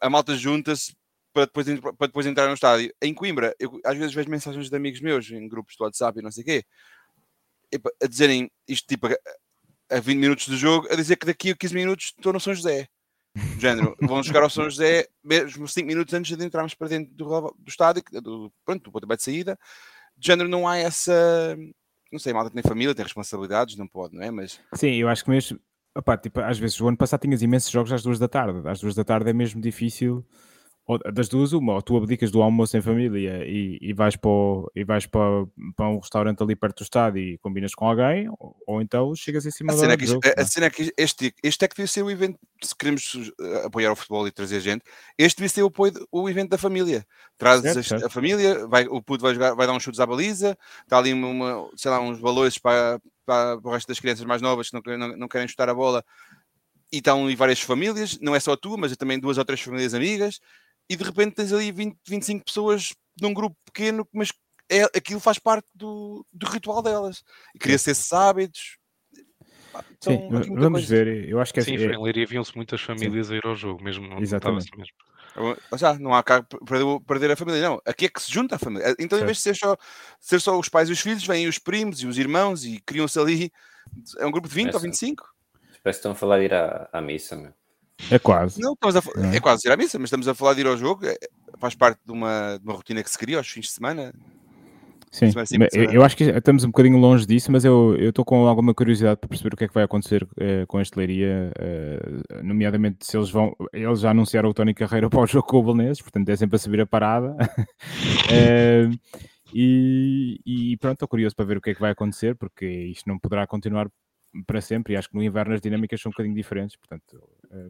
[0.02, 0.96] A malta junta-se
[1.34, 1.68] para depois,
[1.98, 2.94] para depois entrar no estádio.
[3.02, 6.22] Em Coimbra, eu às vezes vejo mensagens de amigos meus em grupos do WhatsApp e
[6.22, 6.64] não sei o quê,
[8.02, 9.08] a dizerem isto tipo
[9.92, 12.54] a 20 minutos do jogo, a dizer que daqui a 15 minutos estou no São
[12.54, 12.88] José.
[13.36, 17.14] Do género, vão jogar ao São José mesmo 5 minutos antes de entrarmos para dentro
[17.14, 19.58] do, do estádio, do, pronto, do pontapé de saída.
[20.18, 21.58] Do género, não há essa.
[22.12, 24.32] Não sei, malta tem família, tem responsabilidades, não pode, não é?
[24.32, 24.60] Mas...
[24.74, 25.60] Sim, eu acho que mesmo.
[25.96, 28.68] Opa, tipo, às vezes o ano passado tinhas imensos jogos às duas da tarde.
[28.68, 30.26] Às duas da tarde é mesmo difícil
[30.98, 34.72] das duas, uma, ou tu abdicas do almoço em família e, e vais, para, o,
[34.76, 38.56] e vais para, para um restaurante ali perto do estádio e combinas com alguém, ou,
[38.66, 40.92] ou então chegas em cima a cena, é que, jogo, a, a cena é que
[40.98, 44.32] este, este é que devia ser o evento, se queremos eh, apoiar o futebol e
[44.32, 44.84] trazer gente,
[45.18, 47.06] este devia ser o, apoio, o evento da família.
[47.38, 48.06] Trazes certo, a, certo.
[48.08, 51.14] a, família, vai, o puto vai, jogar, vai dar uns chutes à baliza, está ali
[51.14, 54.74] uma, sei lá, uns valores para, para, para o resto das crianças mais novas que
[54.74, 56.04] não, não, não querem chutar a bola
[56.92, 59.94] e estão ali várias famílias, não é só tu, mas também duas ou três famílias
[59.94, 60.40] amigas,
[60.90, 64.32] e de repente tens ali 20, 25 pessoas num grupo pequeno, mas
[64.70, 67.24] é, aquilo faz parte do, do ritual delas.
[67.56, 68.78] E cria-se esses hábitos.
[70.02, 71.06] Sim, vamos coisa.
[71.06, 71.30] ver.
[71.30, 71.94] Eu acho que é, Sim, é...
[71.94, 73.34] em Leiria viam-se muitas famílias Sim.
[73.34, 74.70] a ir ao jogo, mesmo Exatamente.
[74.70, 75.58] Assim mesmo.
[75.78, 76.44] Já, não há cá
[77.06, 77.82] perder a família, não.
[77.86, 78.90] Aqui é que se junta a família.
[79.00, 79.24] Então, certo.
[79.24, 79.78] em vez de ser só,
[80.20, 83.20] ser só os pais e os filhos, vêm os primos e os irmãos e criam-se
[83.20, 83.52] ali.
[84.18, 85.24] É um grupo de 20 Parece, ou 25?
[85.62, 87.54] Parece que estão a falar de ir à, à missa, meu.
[88.12, 88.62] É quase.
[88.62, 89.38] Não, estamos a, é?
[89.38, 91.06] é quase ir à missa, mas estamos a falar de ir ao jogo.
[91.06, 91.16] É,
[91.60, 94.14] faz parte de uma, de uma rotina que se cria aos fins de semana.
[95.12, 95.32] Sim,
[95.74, 99.20] eu, eu, acho que estamos um bocadinho longe disso, mas eu estou com alguma curiosidade
[99.20, 103.18] para perceber o que é que vai acontecer uh, com a estelaria, uh, nomeadamente se
[103.18, 103.56] eles vão.
[103.74, 106.58] Eles já anunciaram o Tony Carreira para o jogo com o Belenenses, portanto é sempre
[106.58, 107.36] a subir a parada.
[107.36, 109.00] uh,
[109.52, 113.10] e, e, pronto, estou curioso para ver o que é que vai acontecer, porque isto
[113.10, 113.90] não poderá continuar
[114.46, 117.20] para sempre, e acho que no inverno as dinâmicas são um bocadinho diferentes, portanto,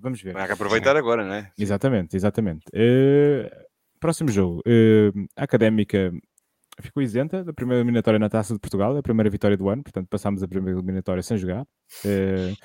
[0.02, 0.34] vamos ver.
[0.34, 1.52] Vai aproveitar agora, não é?
[1.58, 2.66] Exatamente, exatamente.
[4.00, 4.62] próximo jogo,
[5.36, 6.12] a Académica
[6.82, 10.08] ficou isenta da primeira eliminatória na Taça de Portugal, a primeira vitória do ano, portanto
[10.08, 11.64] passámos a primeira eliminatória sem jogar.
[12.06, 12.56] Uh,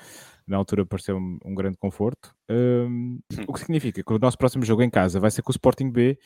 [0.47, 2.33] na altura pareceu um, grande conforto.
[2.49, 5.55] Uh, o que significa que o nosso próximo jogo em casa vai ser com o
[5.55, 6.17] Sporting B,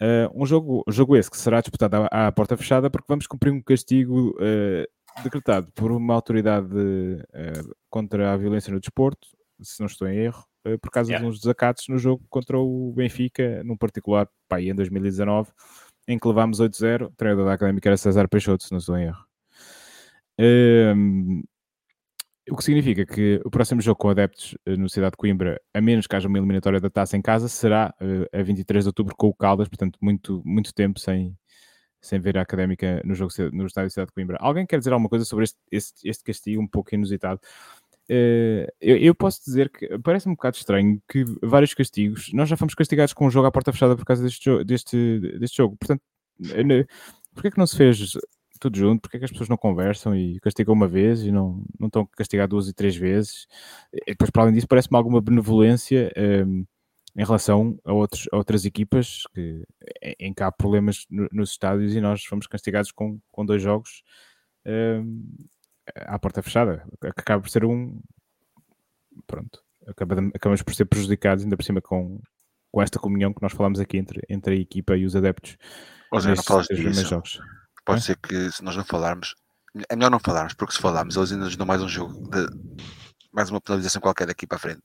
[0.00, 3.52] uh, um jogo, jogo esse que será disputado à, à porta fechada, porque vamos cumprir
[3.52, 4.36] um castigo
[5.22, 6.68] decretado por uma autoridade
[7.88, 9.26] contra a violência no desporto,
[9.60, 10.44] se não estou em erro,
[10.80, 11.24] por causa yeah.
[11.24, 15.50] de uns desacatos no jogo contra o Benfica, num particular, pá, em 2019
[16.08, 17.06] em que levámos 8-0.
[17.06, 19.24] O treinador da Académica era César Peixoto, se não estou em erro.
[20.38, 21.42] Um,
[22.48, 25.80] o que significa que o próximo jogo com adeptos uh, no Cidade de Coimbra, a
[25.80, 29.16] menos que haja uma eliminatória da taça em casa, será uh, a 23 de outubro
[29.16, 31.36] com o Caldas, portanto, muito, muito tempo sem,
[32.00, 34.36] sem ver a académica no jogo no estádio Cidade de Coimbra.
[34.40, 37.40] Alguém quer dizer alguma coisa sobre este, este, este castigo um pouco inusitado?
[38.08, 42.56] Uh, eu, eu, posso dizer que parece um bocado estranho que vários castigos, nós já
[42.56, 46.02] fomos castigados com um jogo à porta fechada por causa deste, deste, deste jogo, portanto,
[47.34, 48.16] porquê é que não se fez
[48.58, 49.02] tudo junto?
[49.02, 52.02] Porquê é que as pessoas não conversam e castigam uma vez e não, não estão
[52.02, 53.46] a castigar duas e três vezes?
[53.92, 56.64] E depois, para além disso, parece-me alguma benevolência um, ehm,
[57.16, 59.64] em relação a, outros, a outras equipas que,
[60.18, 64.02] em que há problemas no, nos estádios e nós fomos castigados com, com dois jogos.
[64.64, 65.24] Um, ehm,
[65.94, 68.00] à porta fechada, que acaba por ser um.
[69.26, 72.20] Pronto, acaba de, acabamos por ser prejudicados, ainda por cima com,
[72.72, 75.56] com esta comunhão que nós falamos aqui entre, entre a equipa e os adeptos.
[76.12, 77.06] Ou seja, não falas disso.
[77.06, 77.40] Jogos.
[77.84, 78.02] Pode é?
[78.02, 79.34] ser que se nós não falarmos,
[79.88, 82.46] é melhor não falarmos, porque se falarmos, eles ainda nos dão mais um jogo de
[83.32, 84.82] mais uma penalização qualquer daqui para a frente.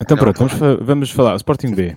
[0.00, 1.36] Então, é pronto, vamos, fa vamos falar.
[1.36, 1.96] Sporting B.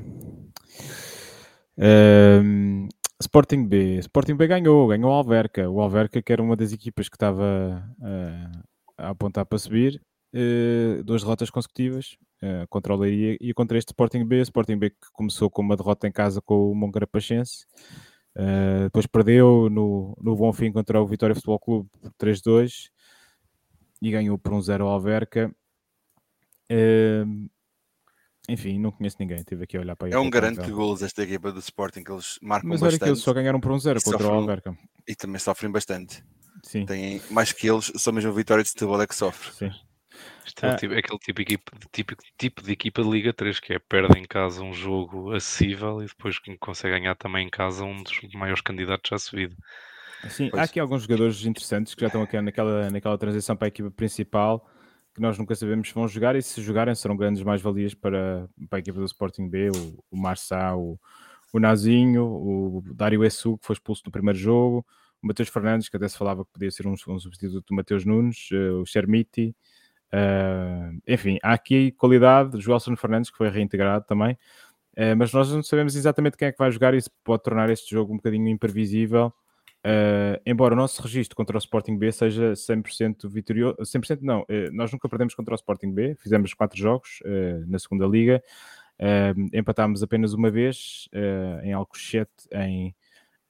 [1.77, 2.87] Um,
[3.21, 3.97] Sporting B.
[3.99, 5.69] Sporting B ganhou, ganhou o Alverca.
[5.69, 8.63] O Alverca, que era uma das equipas que estava uh,
[8.97, 10.01] a apontar para subir,
[10.33, 14.41] uh, duas derrotas consecutivas uh, contra o Leiria e contra este Sporting B.
[14.41, 17.65] Sporting B que começou com uma derrota em casa com o Moncarapachense.
[18.37, 22.89] Uh, depois perdeu no, no Bonfim contra o Vitória Futebol Clube por 3-2
[24.01, 25.53] e ganhou por 1-0 ao Alverca.
[26.71, 27.49] Uh,
[28.51, 31.23] enfim, não conheço ninguém, estive aqui a olhar para É um garante de golos esta
[31.23, 33.01] equipa do Sporting que eles marcam Mas bastante.
[33.01, 34.77] olha que eles só ganharam por um zero contra o Alverca.
[35.07, 36.23] E também sofrem bastante.
[36.63, 36.85] Sim.
[36.85, 39.53] Têm mais que eles, só mesmo a vitória de Setúbal é que sofre.
[39.53, 39.71] Sim.
[40.45, 40.75] Isto é, ah.
[40.75, 44.19] tipo, é aquele tipo, equipa, típico tipo de equipa de Liga 3 que é perde
[44.19, 48.61] em casa um jogo acessível e depois consegue ganhar também em casa um dos maiores
[48.61, 49.55] candidatos à subida.
[50.29, 50.61] Sim, pois.
[50.61, 53.91] há aqui alguns jogadores interessantes que já estão aqui naquela, naquela transição para a equipa
[53.91, 54.67] principal
[55.19, 58.77] que nós nunca sabemos se vão jogar e se jogarem serão grandes mais-valias para, para
[58.77, 60.97] a equipa do Sporting B, o, o Marçá, o,
[61.51, 64.85] o Nazinho, o Dário Essu, que foi expulso no primeiro jogo,
[65.21, 68.05] o Mateus Fernandes, que até se falava que podia ser um, um substituto do Mateus
[68.05, 69.53] Nunes, uh, o Chermiti,
[70.13, 74.37] uh, enfim, há aqui qualidade, o Joelson Fernandes, que foi reintegrado também,
[74.97, 77.69] uh, mas nós não sabemos exatamente quem é que vai jogar e isso pode tornar
[77.69, 79.33] este jogo um bocadinho imprevisível,
[79.85, 84.45] Uh, embora o nosso registro contra o Sporting B seja 100% vitorioso, 100% não, uh,
[84.73, 88.43] nós nunca perdemos contra o Sporting B, fizemos quatro jogos uh, na segunda liga,
[89.53, 91.07] empatámos apenas uma vez
[91.63, 92.93] em Alcochete em,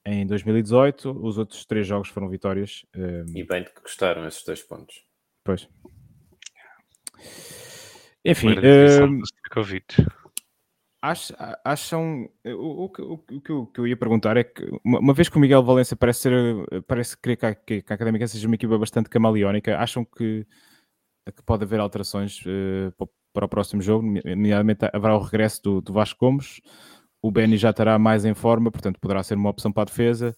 [0.06, 2.86] em 2018, os outros três jogos foram vitórias.
[3.34, 5.04] e bem de que gostaram esses dois pontos.
[5.42, 5.68] Pois.
[8.24, 8.54] Enfim,
[11.02, 12.28] acham.
[12.44, 15.62] O, o, o, o, que eu, ia perguntar é que, uma, vez que o Miguel
[15.62, 16.82] Valença parece ser.
[16.86, 20.46] Parece querer que a, que a Académica seja uma equipa bastante camaleónica, acham que,
[21.34, 24.06] que pode haver alterações uh, para o próximo jogo?
[24.06, 26.60] Nomeadamente haverá o regresso do, do Vasco Gomes,
[27.22, 30.36] o Benny já estará mais em forma, portanto poderá ser uma opção para a defesa.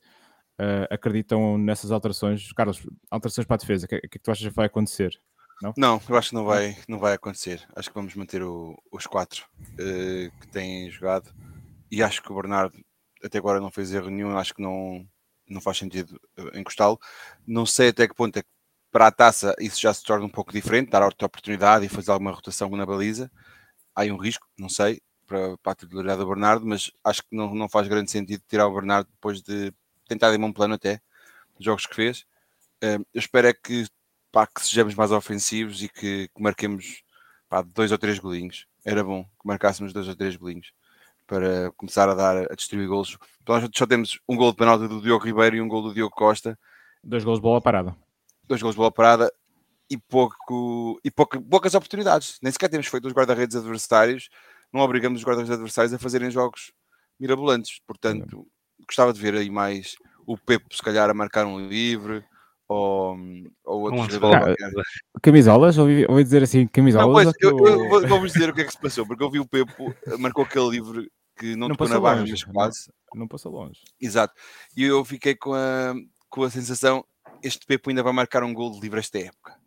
[0.61, 2.53] Uh, acreditam nessas alterações?
[2.53, 5.19] Carlos, alterações para a defesa, o que, que, que tu achas que vai acontecer?
[5.63, 5.73] Não?
[5.77, 7.65] Não, eu acho que não vai, não vai acontecer.
[7.77, 11.33] Acho que vamos manter o, os quatro uh, que têm jogado.
[11.89, 12.77] E acho que o Bernardo
[13.23, 14.37] até agora não fez erro nenhum.
[14.37, 15.07] Acho que não,
[15.49, 16.99] não faz sentido uh, encostá-lo.
[17.47, 18.49] Não sei até que ponto é que
[18.91, 22.11] para a taça isso já se torna um pouco diferente, dar outra oportunidade e fazer
[22.11, 23.31] alguma rotação na baliza.
[23.95, 27.55] Há um risco, não sei, para, para a titularidade do Bernardo, mas acho que não,
[27.55, 29.73] não faz grande sentido tirar o Bernardo depois de
[30.09, 31.01] tentar ir um plano até,
[31.57, 32.27] dos jogos que fez.
[32.83, 33.87] Uh, eu espero é que
[34.33, 37.03] pá, que sejamos mais ofensivos e que, que marquemos
[37.49, 38.67] pá, dois ou três golinhos.
[38.85, 40.73] era bom que marcássemos dois ou três bolinhos
[41.27, 43.17] para começar a dar, a distribuir golos.
[43.47, 46.15] Nós só temos um gol de penalti do Diogo Ribeiro e um gol do Diogo
[46.15, 46.59] Costa.
[47.05, 47.97] Dois gols de bola parada.
[48.45, 49.33] Dois gols de bola parada
[49.89, 52.39] e, pouco, e pouca, poucas oportunidades.
[52.43, 54.29] Nem sequer temos feito os guarda-redes adversários.
[54.73, 56.73] Não obrigamos os guarda-redes adversários a fazerem jogos
[57.19, 57.81] mirabolantes.
[57.87, 58.47] Portanto,
[58.87, 59.95] gostava de ver aí mais
[60.27, 62.25] o Pepe, se calhar, a marcar um livre
[62.73, 63.17] ou,
[63.65, 64.31] ou outro jogador futebol.
[64.57, 64.83] qualquer.
[65.23, 65.79] Camisolas?
[65.79, 67.25] Ouvi, ouvi dizer assim, Não, camisolas?
[67.25, 69.31] pois, eu, ou- eu vou- vou-vos dizer o que é que se passou, porque eu
[69.31, 72.53] vi o Pepo, marcou aquele livre que não, Não tocou na barra, longe, mas não.
[72.53, 72.91] quase.
[73.15, 73.81] Não passou longe.
[74.01, 74.35] Exato.
[74.77, 75.95] E eu fiquei com a,
[76.29, 77.05] com a sensação,
[77.43, 79.61] este Pepo ainda vai marcar um gol de livre esta época.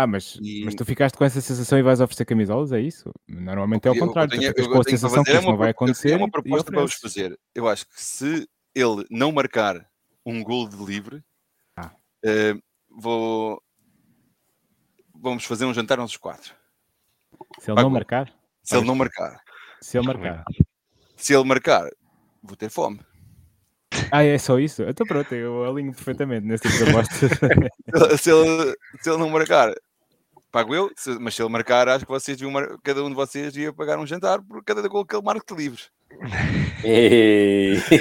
[0.00, 2.70] Ah, mas, E- mas tu ficaste com essa sensação e vais oferecer camisolas?
[2.70, 3.10] É isso?
[3.26, 4.30] Normalmente é o Eu- eu contrário.
[4.30, 6.14] tenho- tu eu com a sensação que fazer isso não vai eu acontecer.
[6.16, 7.36] uma e proposta para vos fazer.
[7.52, 9.84] Eu acho que se ele não marcar
[10.24, 11.20] um gol de livre,
[12.24, 12.54] Eh,
[12.90, 13.62] vou...
[15.14, 16.54] vamos fazer um jantar uns quatro.
[17.60, 17.82] Se ele Pago.
[17.82, 18.32] não marcar?
[18.62, 19.40] Se ele não marcar.
[19.80, 20.44] Se ele marcar.
[21.16, 21.90] Se ele marcar,
[22.42, 23.00] vou ter fome.
[24.10, 24.82] Ah, é só isso?
[24.82, 27.30] Então pronto, eu alinho perfeitamente nesse tipo de apostas.
[28.20, 29.74] se, ele, se ele não marcar,
[30.50, 30.90] pago eu,
[31.20, 32.38] mas se ele marcar, acho que vocês
[32.82, 35.60] cada um de vocês ia pagar um jantar por cada gol que ele marque de
[35.60, 35.82] livre.
[36.84, 37.76] E...
[37.80, 37.94] Se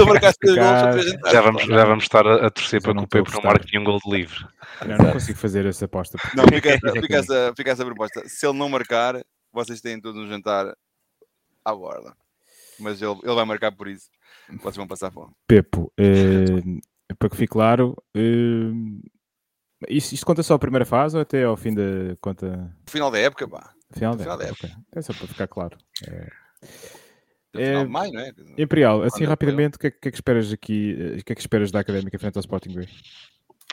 [0.00, 1.32] ele marcasse três gols.
[1.32, 3.72] Já vamos, já vamos estar a, a torcer para que não o Pepe não marque
[3.72, 4.46] nenhum gol de livre.
[4.86, 6.18] não, não consigo fazer essa aposta.
[6.34, 8.22] Não, fica, essa- É fica, essa, fica essa proposta.
[8.28, 9.22] Se ele não marcar,
[9.52, 10.74] vocês têm todos um jantar
[11.64, 12.14] à borda.
[12.78, 14.08] Mas ele, ele vai marcar por isso.
[14.60, 15.32] Vocês vão passar fome.
[15.46, 16.46] Pepo, eh,
[17.18, 18.70] para que fique claro, eh,
[19.88, 21.82] isto, isto conta só a primeira fase ou até ao fim da
[22.20, 23.72] conta final da época, pá.
[23.92, 24.66] final da final da época?
[24.66, 24.76] Ok.
[24.94, 25.76] É só para ficar claro.
[26.08, 26.16] No
[27.62, 28.32] final É- de maio, não é?
[28.58, 30.96] Imperial, assim Quando rapidamente, o que, é, que é que esperas aqui?
[30.98, 32.88] eh, O que é que esperas da Académica frente ao Sporting B?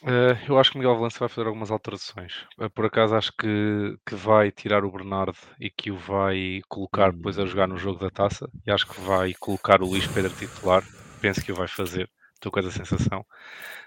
[0.06, 2.46] Eh, eu acho que Miguel Valença vai fazer algumas alterações.
[2.60, 7.12] Eh, por acaso acho que, que vai tirar o Bernardo e que o vai colocar
[7.14, 8.50] depois a jogar no jogo da taça.
[8.66, 10.84] E acho que vai colocar o Luís Pedro titular.
[11.22, 12.10] Penso que o vai fazer.
[12.36, 13.26] Estou com essa sensação.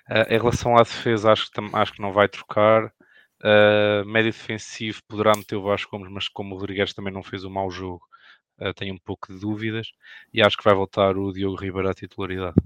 [0.09, 2.91] Eh, em relação à defesa, acho que, acho que não vai trocar.
[4.07, 7.51] Médio defensivo poderá meter o Vasco Gomes, mas como o Rodrigues também não fez um
[7.51, 8.01] mau jogo,
[8.59, 9.93] eh, tenho um pouco de dúvidas.
[10.33, 12.57] E acho que vai voltar o Diogo Ribeiro à titularidade.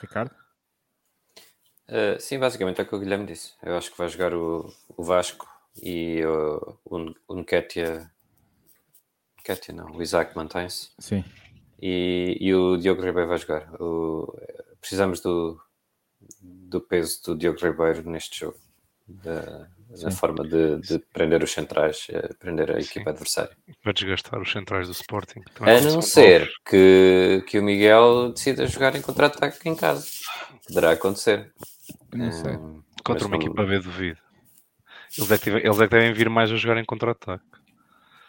[0.00, 0.34] Ricardo?
[1.88, 3.52] Uh, sim, basicamente é o que o Guilherme disse.
[3.62, 5.46] Eu acho que vai jogar o, o Vasco
[5.82, 8.10] e uh, o, o Nketiah.
[9.40, 10.90] Nketiah não, o Isaac mantém-se.
[10.98, 11.22] Sim.
[11.80, 13.70] E, e o Diogo Ribeiro vai jogar.
[13.80, 14.34] O-
[14.80, 15.60] precisamos do,
[16.40, 18.58] do peso do Diogo Ribeiro neste jogo.
[19.06, 19.68] Da,
[20.02, 23.54] na forma de, de prender os centrais, eh, prender a equipa adversária.
[23.84, 25.40] Vai desgastar os centrais do Sporting.
[25.60, 30.06] A não ser que, que o Miguel decida jogar em contra-ataque em casa.
[30.66, 31.52] Poderá acontecer.
[32.14, 32.52] Não sei.
[32.56, 34.18] Hum, Contra uma equipa B duvido.
[35.18, 37.44] Eles é, que tive- eles é que devem vir mais a jogar em contra-ataque.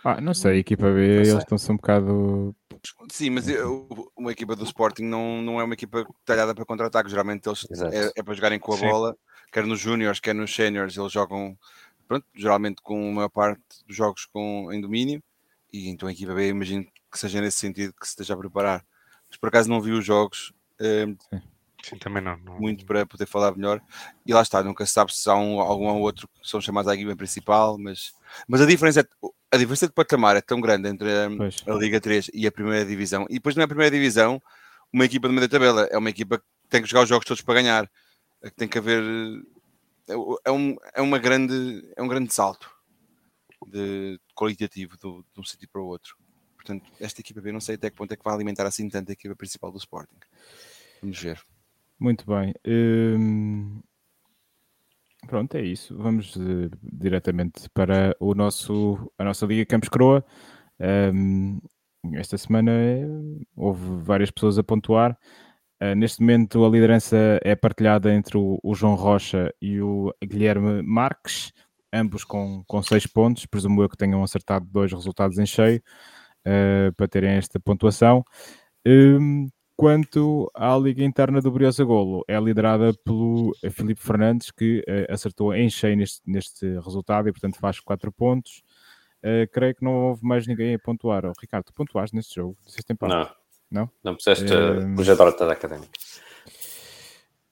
[0.04, 1.38] Ah, não sei, a equipa B, Não eles sei.
[1.38, 2.54] estão-se um bocado.
[3.12, 7.10] Sim, mas eu- uma equipa do Sporting não, não é uma equipa talhada para contra-ataque.
[7.10, 8.88] Geralmente eles é, é para jogarem com a Sim.
[8.88, 9.18] bola,
[9.52, 10.98] quer nos Júniors, quer nos Séniors.
[10.98, 11.58] Eles jogam,
[12.08, 15.24] pronto, geralmente com a maior parte dos jogos com, em domínio.
[15.72, 18.86] E então a equipa B, imagino que seja nesse sentido que se esteja a preparar.
[19.30, 21.08] Mas por acaso não vi os jogos eh,
[21.84, 22.36] Sim, também não.
[22.38, 23.82] não- muito para poder falar melhor.
[24.26, 26.90] E lá está, nunca se sabe se há um, algum ou outro que são chamados
[26.90, 27.78] à equipa principal.
[27.78, 28.14] Mas,
[28.48, 29.06] mas a, diferença é,
[29.52, 31.28] a diferença de patamar é tão grande entre a,
[31.72, 33.26] a Liga 3 e a Primeira Divisão.
[33.30, 34.42] E depois não é Primeira Divisão,
[34.92, 37.26] uma equipa de meio da tabela, é uma equipa que tem que jogar os jogos
[37.26, 37.90] todos para ganhar.
[38.42, 39.04] É que tem que haver.
[40.46, 42.70] É, um, é, uma grande, é um grande salto
[43.66, 46.16] de qualitativo do, de um sítio para o outro.
[46.56, 49.10] Portanto, esta equipa B, não sei até que ponto é que vai alimentar assim tanto
[49.10, 50.18] a equipa principal do Sporting.
[51.02, 51.42] Vamos ver.
[52.00, 52.54] Muito bem.
[52.66, 53.82] Hum,
[55.28, 55.96] Pronto, é isso.
[55.98, 60.24] Vamos eh, diretamente para o nosso, a nossa Liga Campos Croa.
[60.80, 61.60] Hum,
[62.14, 63.06] esta semana eh,
[63.56, 65.18] houve várias pessoas a pontuar.
[65.80, 70.82] Eh, neste momento a liderança é partilhada entre o, o João Rocha e o Guilherme
[70.84, 71.52] Marques,
[71.94, 73.46] ambos com, com seis pontos.
[73.48, 75.82] Presumo eu que tenham acertado dois resultados em cheio
[76.46, 78.24] eh, para terem esta pontuação.
[78.88, 79.48] Hum,
[79.78, 85.06] Quanto à Liga Interna do Briosa Golo, é liderada pelo eh, Filipe Fernandes, que eh,
[85.10, 88.64] acertou em cheio neste, neste resultado e, portanto, faz 4 pontos.
[89.22, 91.26] Eh, creio que não houve mais ninguém a pontuar.
[91.26, 92.58] Oh, Ricardo, tu pontuaste neste jogo?
[92.66, 93.14] Disseste empate?
[93.14, 93.30] Não.
[93.70, 93.92] Não?
[94.04, 95.90] Não puseste uh, o Jadrota da Académica.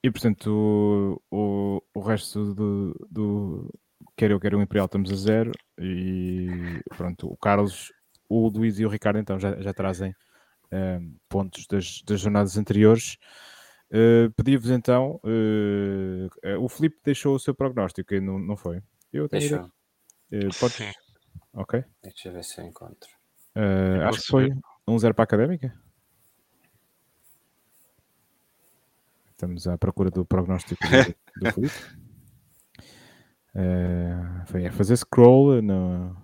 [0.01, 3.73] E, portanto, o, o, o resto do, do
[4.15, 5.51] quer eu, quer o Imperial, estamos a zero.
[5.77, 7.91] E pronto, o Carlos,
[8.29, 10.15] o Luís e o Ricardo, então, já, já trazem
[10.73, 10.99] eh,
[11.29, 13.17] pontos das, das jornadas anteriores.
[13.91, 18.81] Eh, Pedi-vos então, eh, o Filipe deixou o seu prognóstico, e não, não foi?
[19.11, 19.69] Eu ideia-
[20.31, 20.91] eh, podes, Sim.
[21.53, 21.83] Ok.
[22.01, 23.09] Deixa eu ver se eu encontro.
[23.55, 24.57] Uh, acho que foi ver?
[24.87, 25.71] um zero para a académica.
[29.29, 30.89] Estamos à procura do prognóstico do,
[31.37, 31.75] do Felipe.
[33.55, 36.17] Uh, foi a fazer scroll no.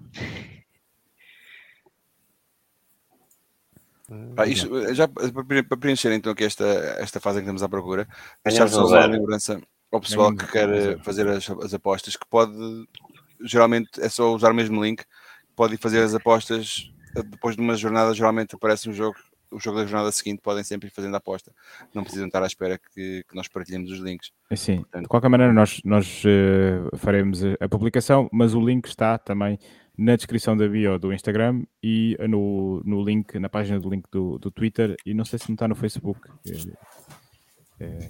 [4.48, 6.64] Isto, eh, já para pre- para preencher então aqui esta,
[7.00, 8.08] esta fase em que estamos à procura,
[8.44, 12.54] deixar só um uma lembrança ao pessoal que quer fazer as, as apostas, que pode,
[13.44, 15.04] geralmente é só usar o mesmo link,
[15.56, 19.16] pode ir fazer as apostas eh, depois de uma jornada, geralmente aparece um jogo,
[19.52, 21.52] o jogo da jornada seguinte, podem sempre ir fazendo a aposta,
[21.94, 24.32] não precisam estar à espera que, que nós partilhemos os links.
[24.52, 29.18] Assim, Portanto- de qualquer maneira, nós, nós eh, faremos a publicação, mas o link está
[29.18, 29.58] também
[30.00, 34.40] na descrição da bio do Instagram e no, no link, na página do link do,
[34.40, 36.22] do Twitter e não sei se não está no Facebook.
[36.48, 36.74] eh,
[37.82, 38.10] eh,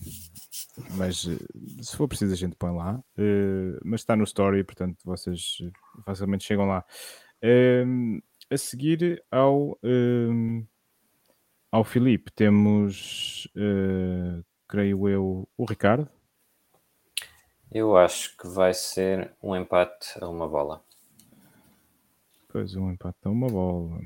[0.92, 1.38] mas eh,
[1.82, 3.04] se for preciso a gente põe lá.
[3.18, 5.72] eh, mas está no story, portanto vocês eh,
[6.06, 6.86] facilmente chegam lá.
[7.42, 8.20] Ehm,
[8.52, 10.64] a seguir ao, ehm,
[11.72, 13.48] ao Filipe temos,
[14.68, 16.08] creio eu, o Ricardo.
[17.72, 20.84] Eu acho que vai ser um empate a uma bola.
[22.52, 24.02] Pois um empate a uma bola.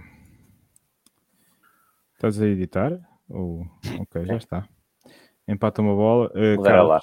[2.13, 2.91] Estás a editar?
[3.29, 3.65] Ou...
[4.01, 4.69] Ok, já está.
[5.47, 6.29] Empate a uma bola.
[6.61, 7.01] Carlos, lá.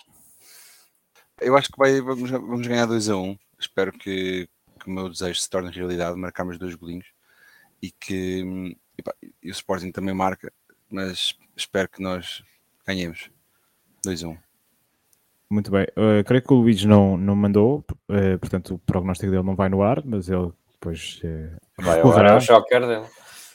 [1.41, 3.23] Eu acho que vai, vamos, vamos ganhar 2 a 1.
[3.23, 3.39] Um.
[3.59, 7.07] Espero que, que o meu desejo se torne realidade, marcarmos dois golinhos
[7.83, 10.53] e que e, pá, e o Sporting também marca,
[10.91, 12.45] mas espero que nós
[12.87, 13.31] ganhemos
[14.05, 14.31] 2 a 1.
[14.31, 14.39] Um.
[15.49, 15.87] Muito bem.
[15.97, 19.71] Eh, creio que o Luís não, não mandou, eh, portanto o prognóstico dele não vai
[19.71, 22.39] no ar, mas ele depois eh, Vai recorrerá.
[22.39, 23.07] agora é dele.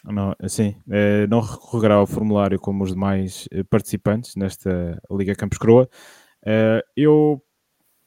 [0.03, 5.57] Não, sim, eh, não recorrerá ao formulário como os demais eh, participantes nesta Liga Campos
[5.57, 5.89] Croa.
[6.95, 7.41] Eu,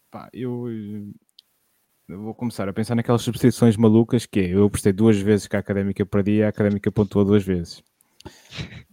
[0.08, 0.68] pá, eu,
[2.08, 5.56] eu vou começar a pensar naquelas substituições malucas que é, eu apostei duas vezes que
[5.56, 7.82] a Académica perdia, a Académica pontuou duas vezes.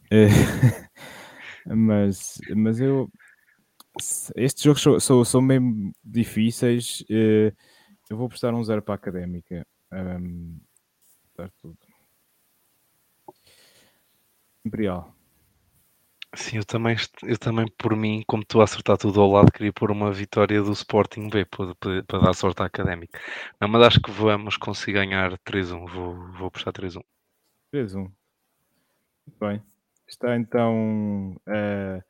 [1.68, 3.10] Mas, mas eu
[4.36, 7.04] estes jogos são, são, são mesmo difíceis.
[7.10, 9.66] eu vou prestar um zero para a Académica.
[9.92, 10.60] Ahm,
[11.38, 11.78] dar tudo.
[14.66, 15.14] Imperial.
[16.36, 19.72] Sim, eu também, eu também, por mim, como estou a acertar tudo ao lado, queria
[19.72, 23.18] pôr uma vitória do Sporting B para, para- dar sorte à Académica.
[23.60, 25.86] Não, mas acho que vamos conseguir ganhar 3-1.
[25.86, 27.02] Vou, vou puxar 3-1.
[27.72, 28.12] 3-1.
[29.26, 29.62] Muito bem.
[30.08, 32.04] Está então eh,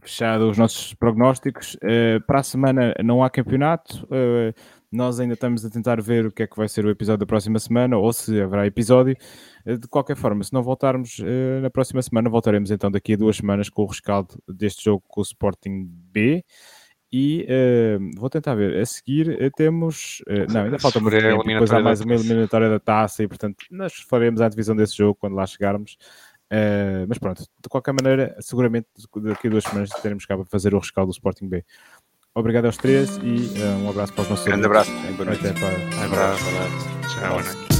[0.00, 1.76] fechado os nossos prognósticos.
[1.82, 4.08] Eh, para a semana não há campeonato.
[4.10, 4.54] Eh,
[4.94, 7.26] nós ainda estamos a tentar ver o que é que vai ser o episódio da
[7.26, 9.16] próxima semana ou se haverá episódio.
[9.66, 13.16] Eh, de qualquer forma, se não voltarmos eh, na próxima semana, voltaremos então daqui a
[13.16, 16.44] duas semanas com o rescaldo deste jogo com o Sporting B.
[17.12, 18.80] E eh, vou tentar ver.
[18.80, 20.22] A seguir temos.
[20.28, 21.42] eh, não, ainda falta muito tempo.
[21.44, 25.16] Depois há mais uma eliminatória da taça e, portanto, nós faremos a divisão desse jogo
[25.16, 25.96] quando lá chegarmos.
[27.08, 28.86] Mas pronto, de qualquer maneira, seguramente
[29.16, 31.64] daqui a duas semanas teremos cá para fazer o rescaldo do Sporting B.
[32.36, 34.90] Obrigado aos três e eh, um abraço para os nossos Grande ouvintes.
[34.92, 35.12] abraço.
[35.16, 35.46] Boa noite.
[35.46, 36.04] Até para.
[36.04, 36.44] Abraço.
[37.14, 37.73] Tchau, boa noite.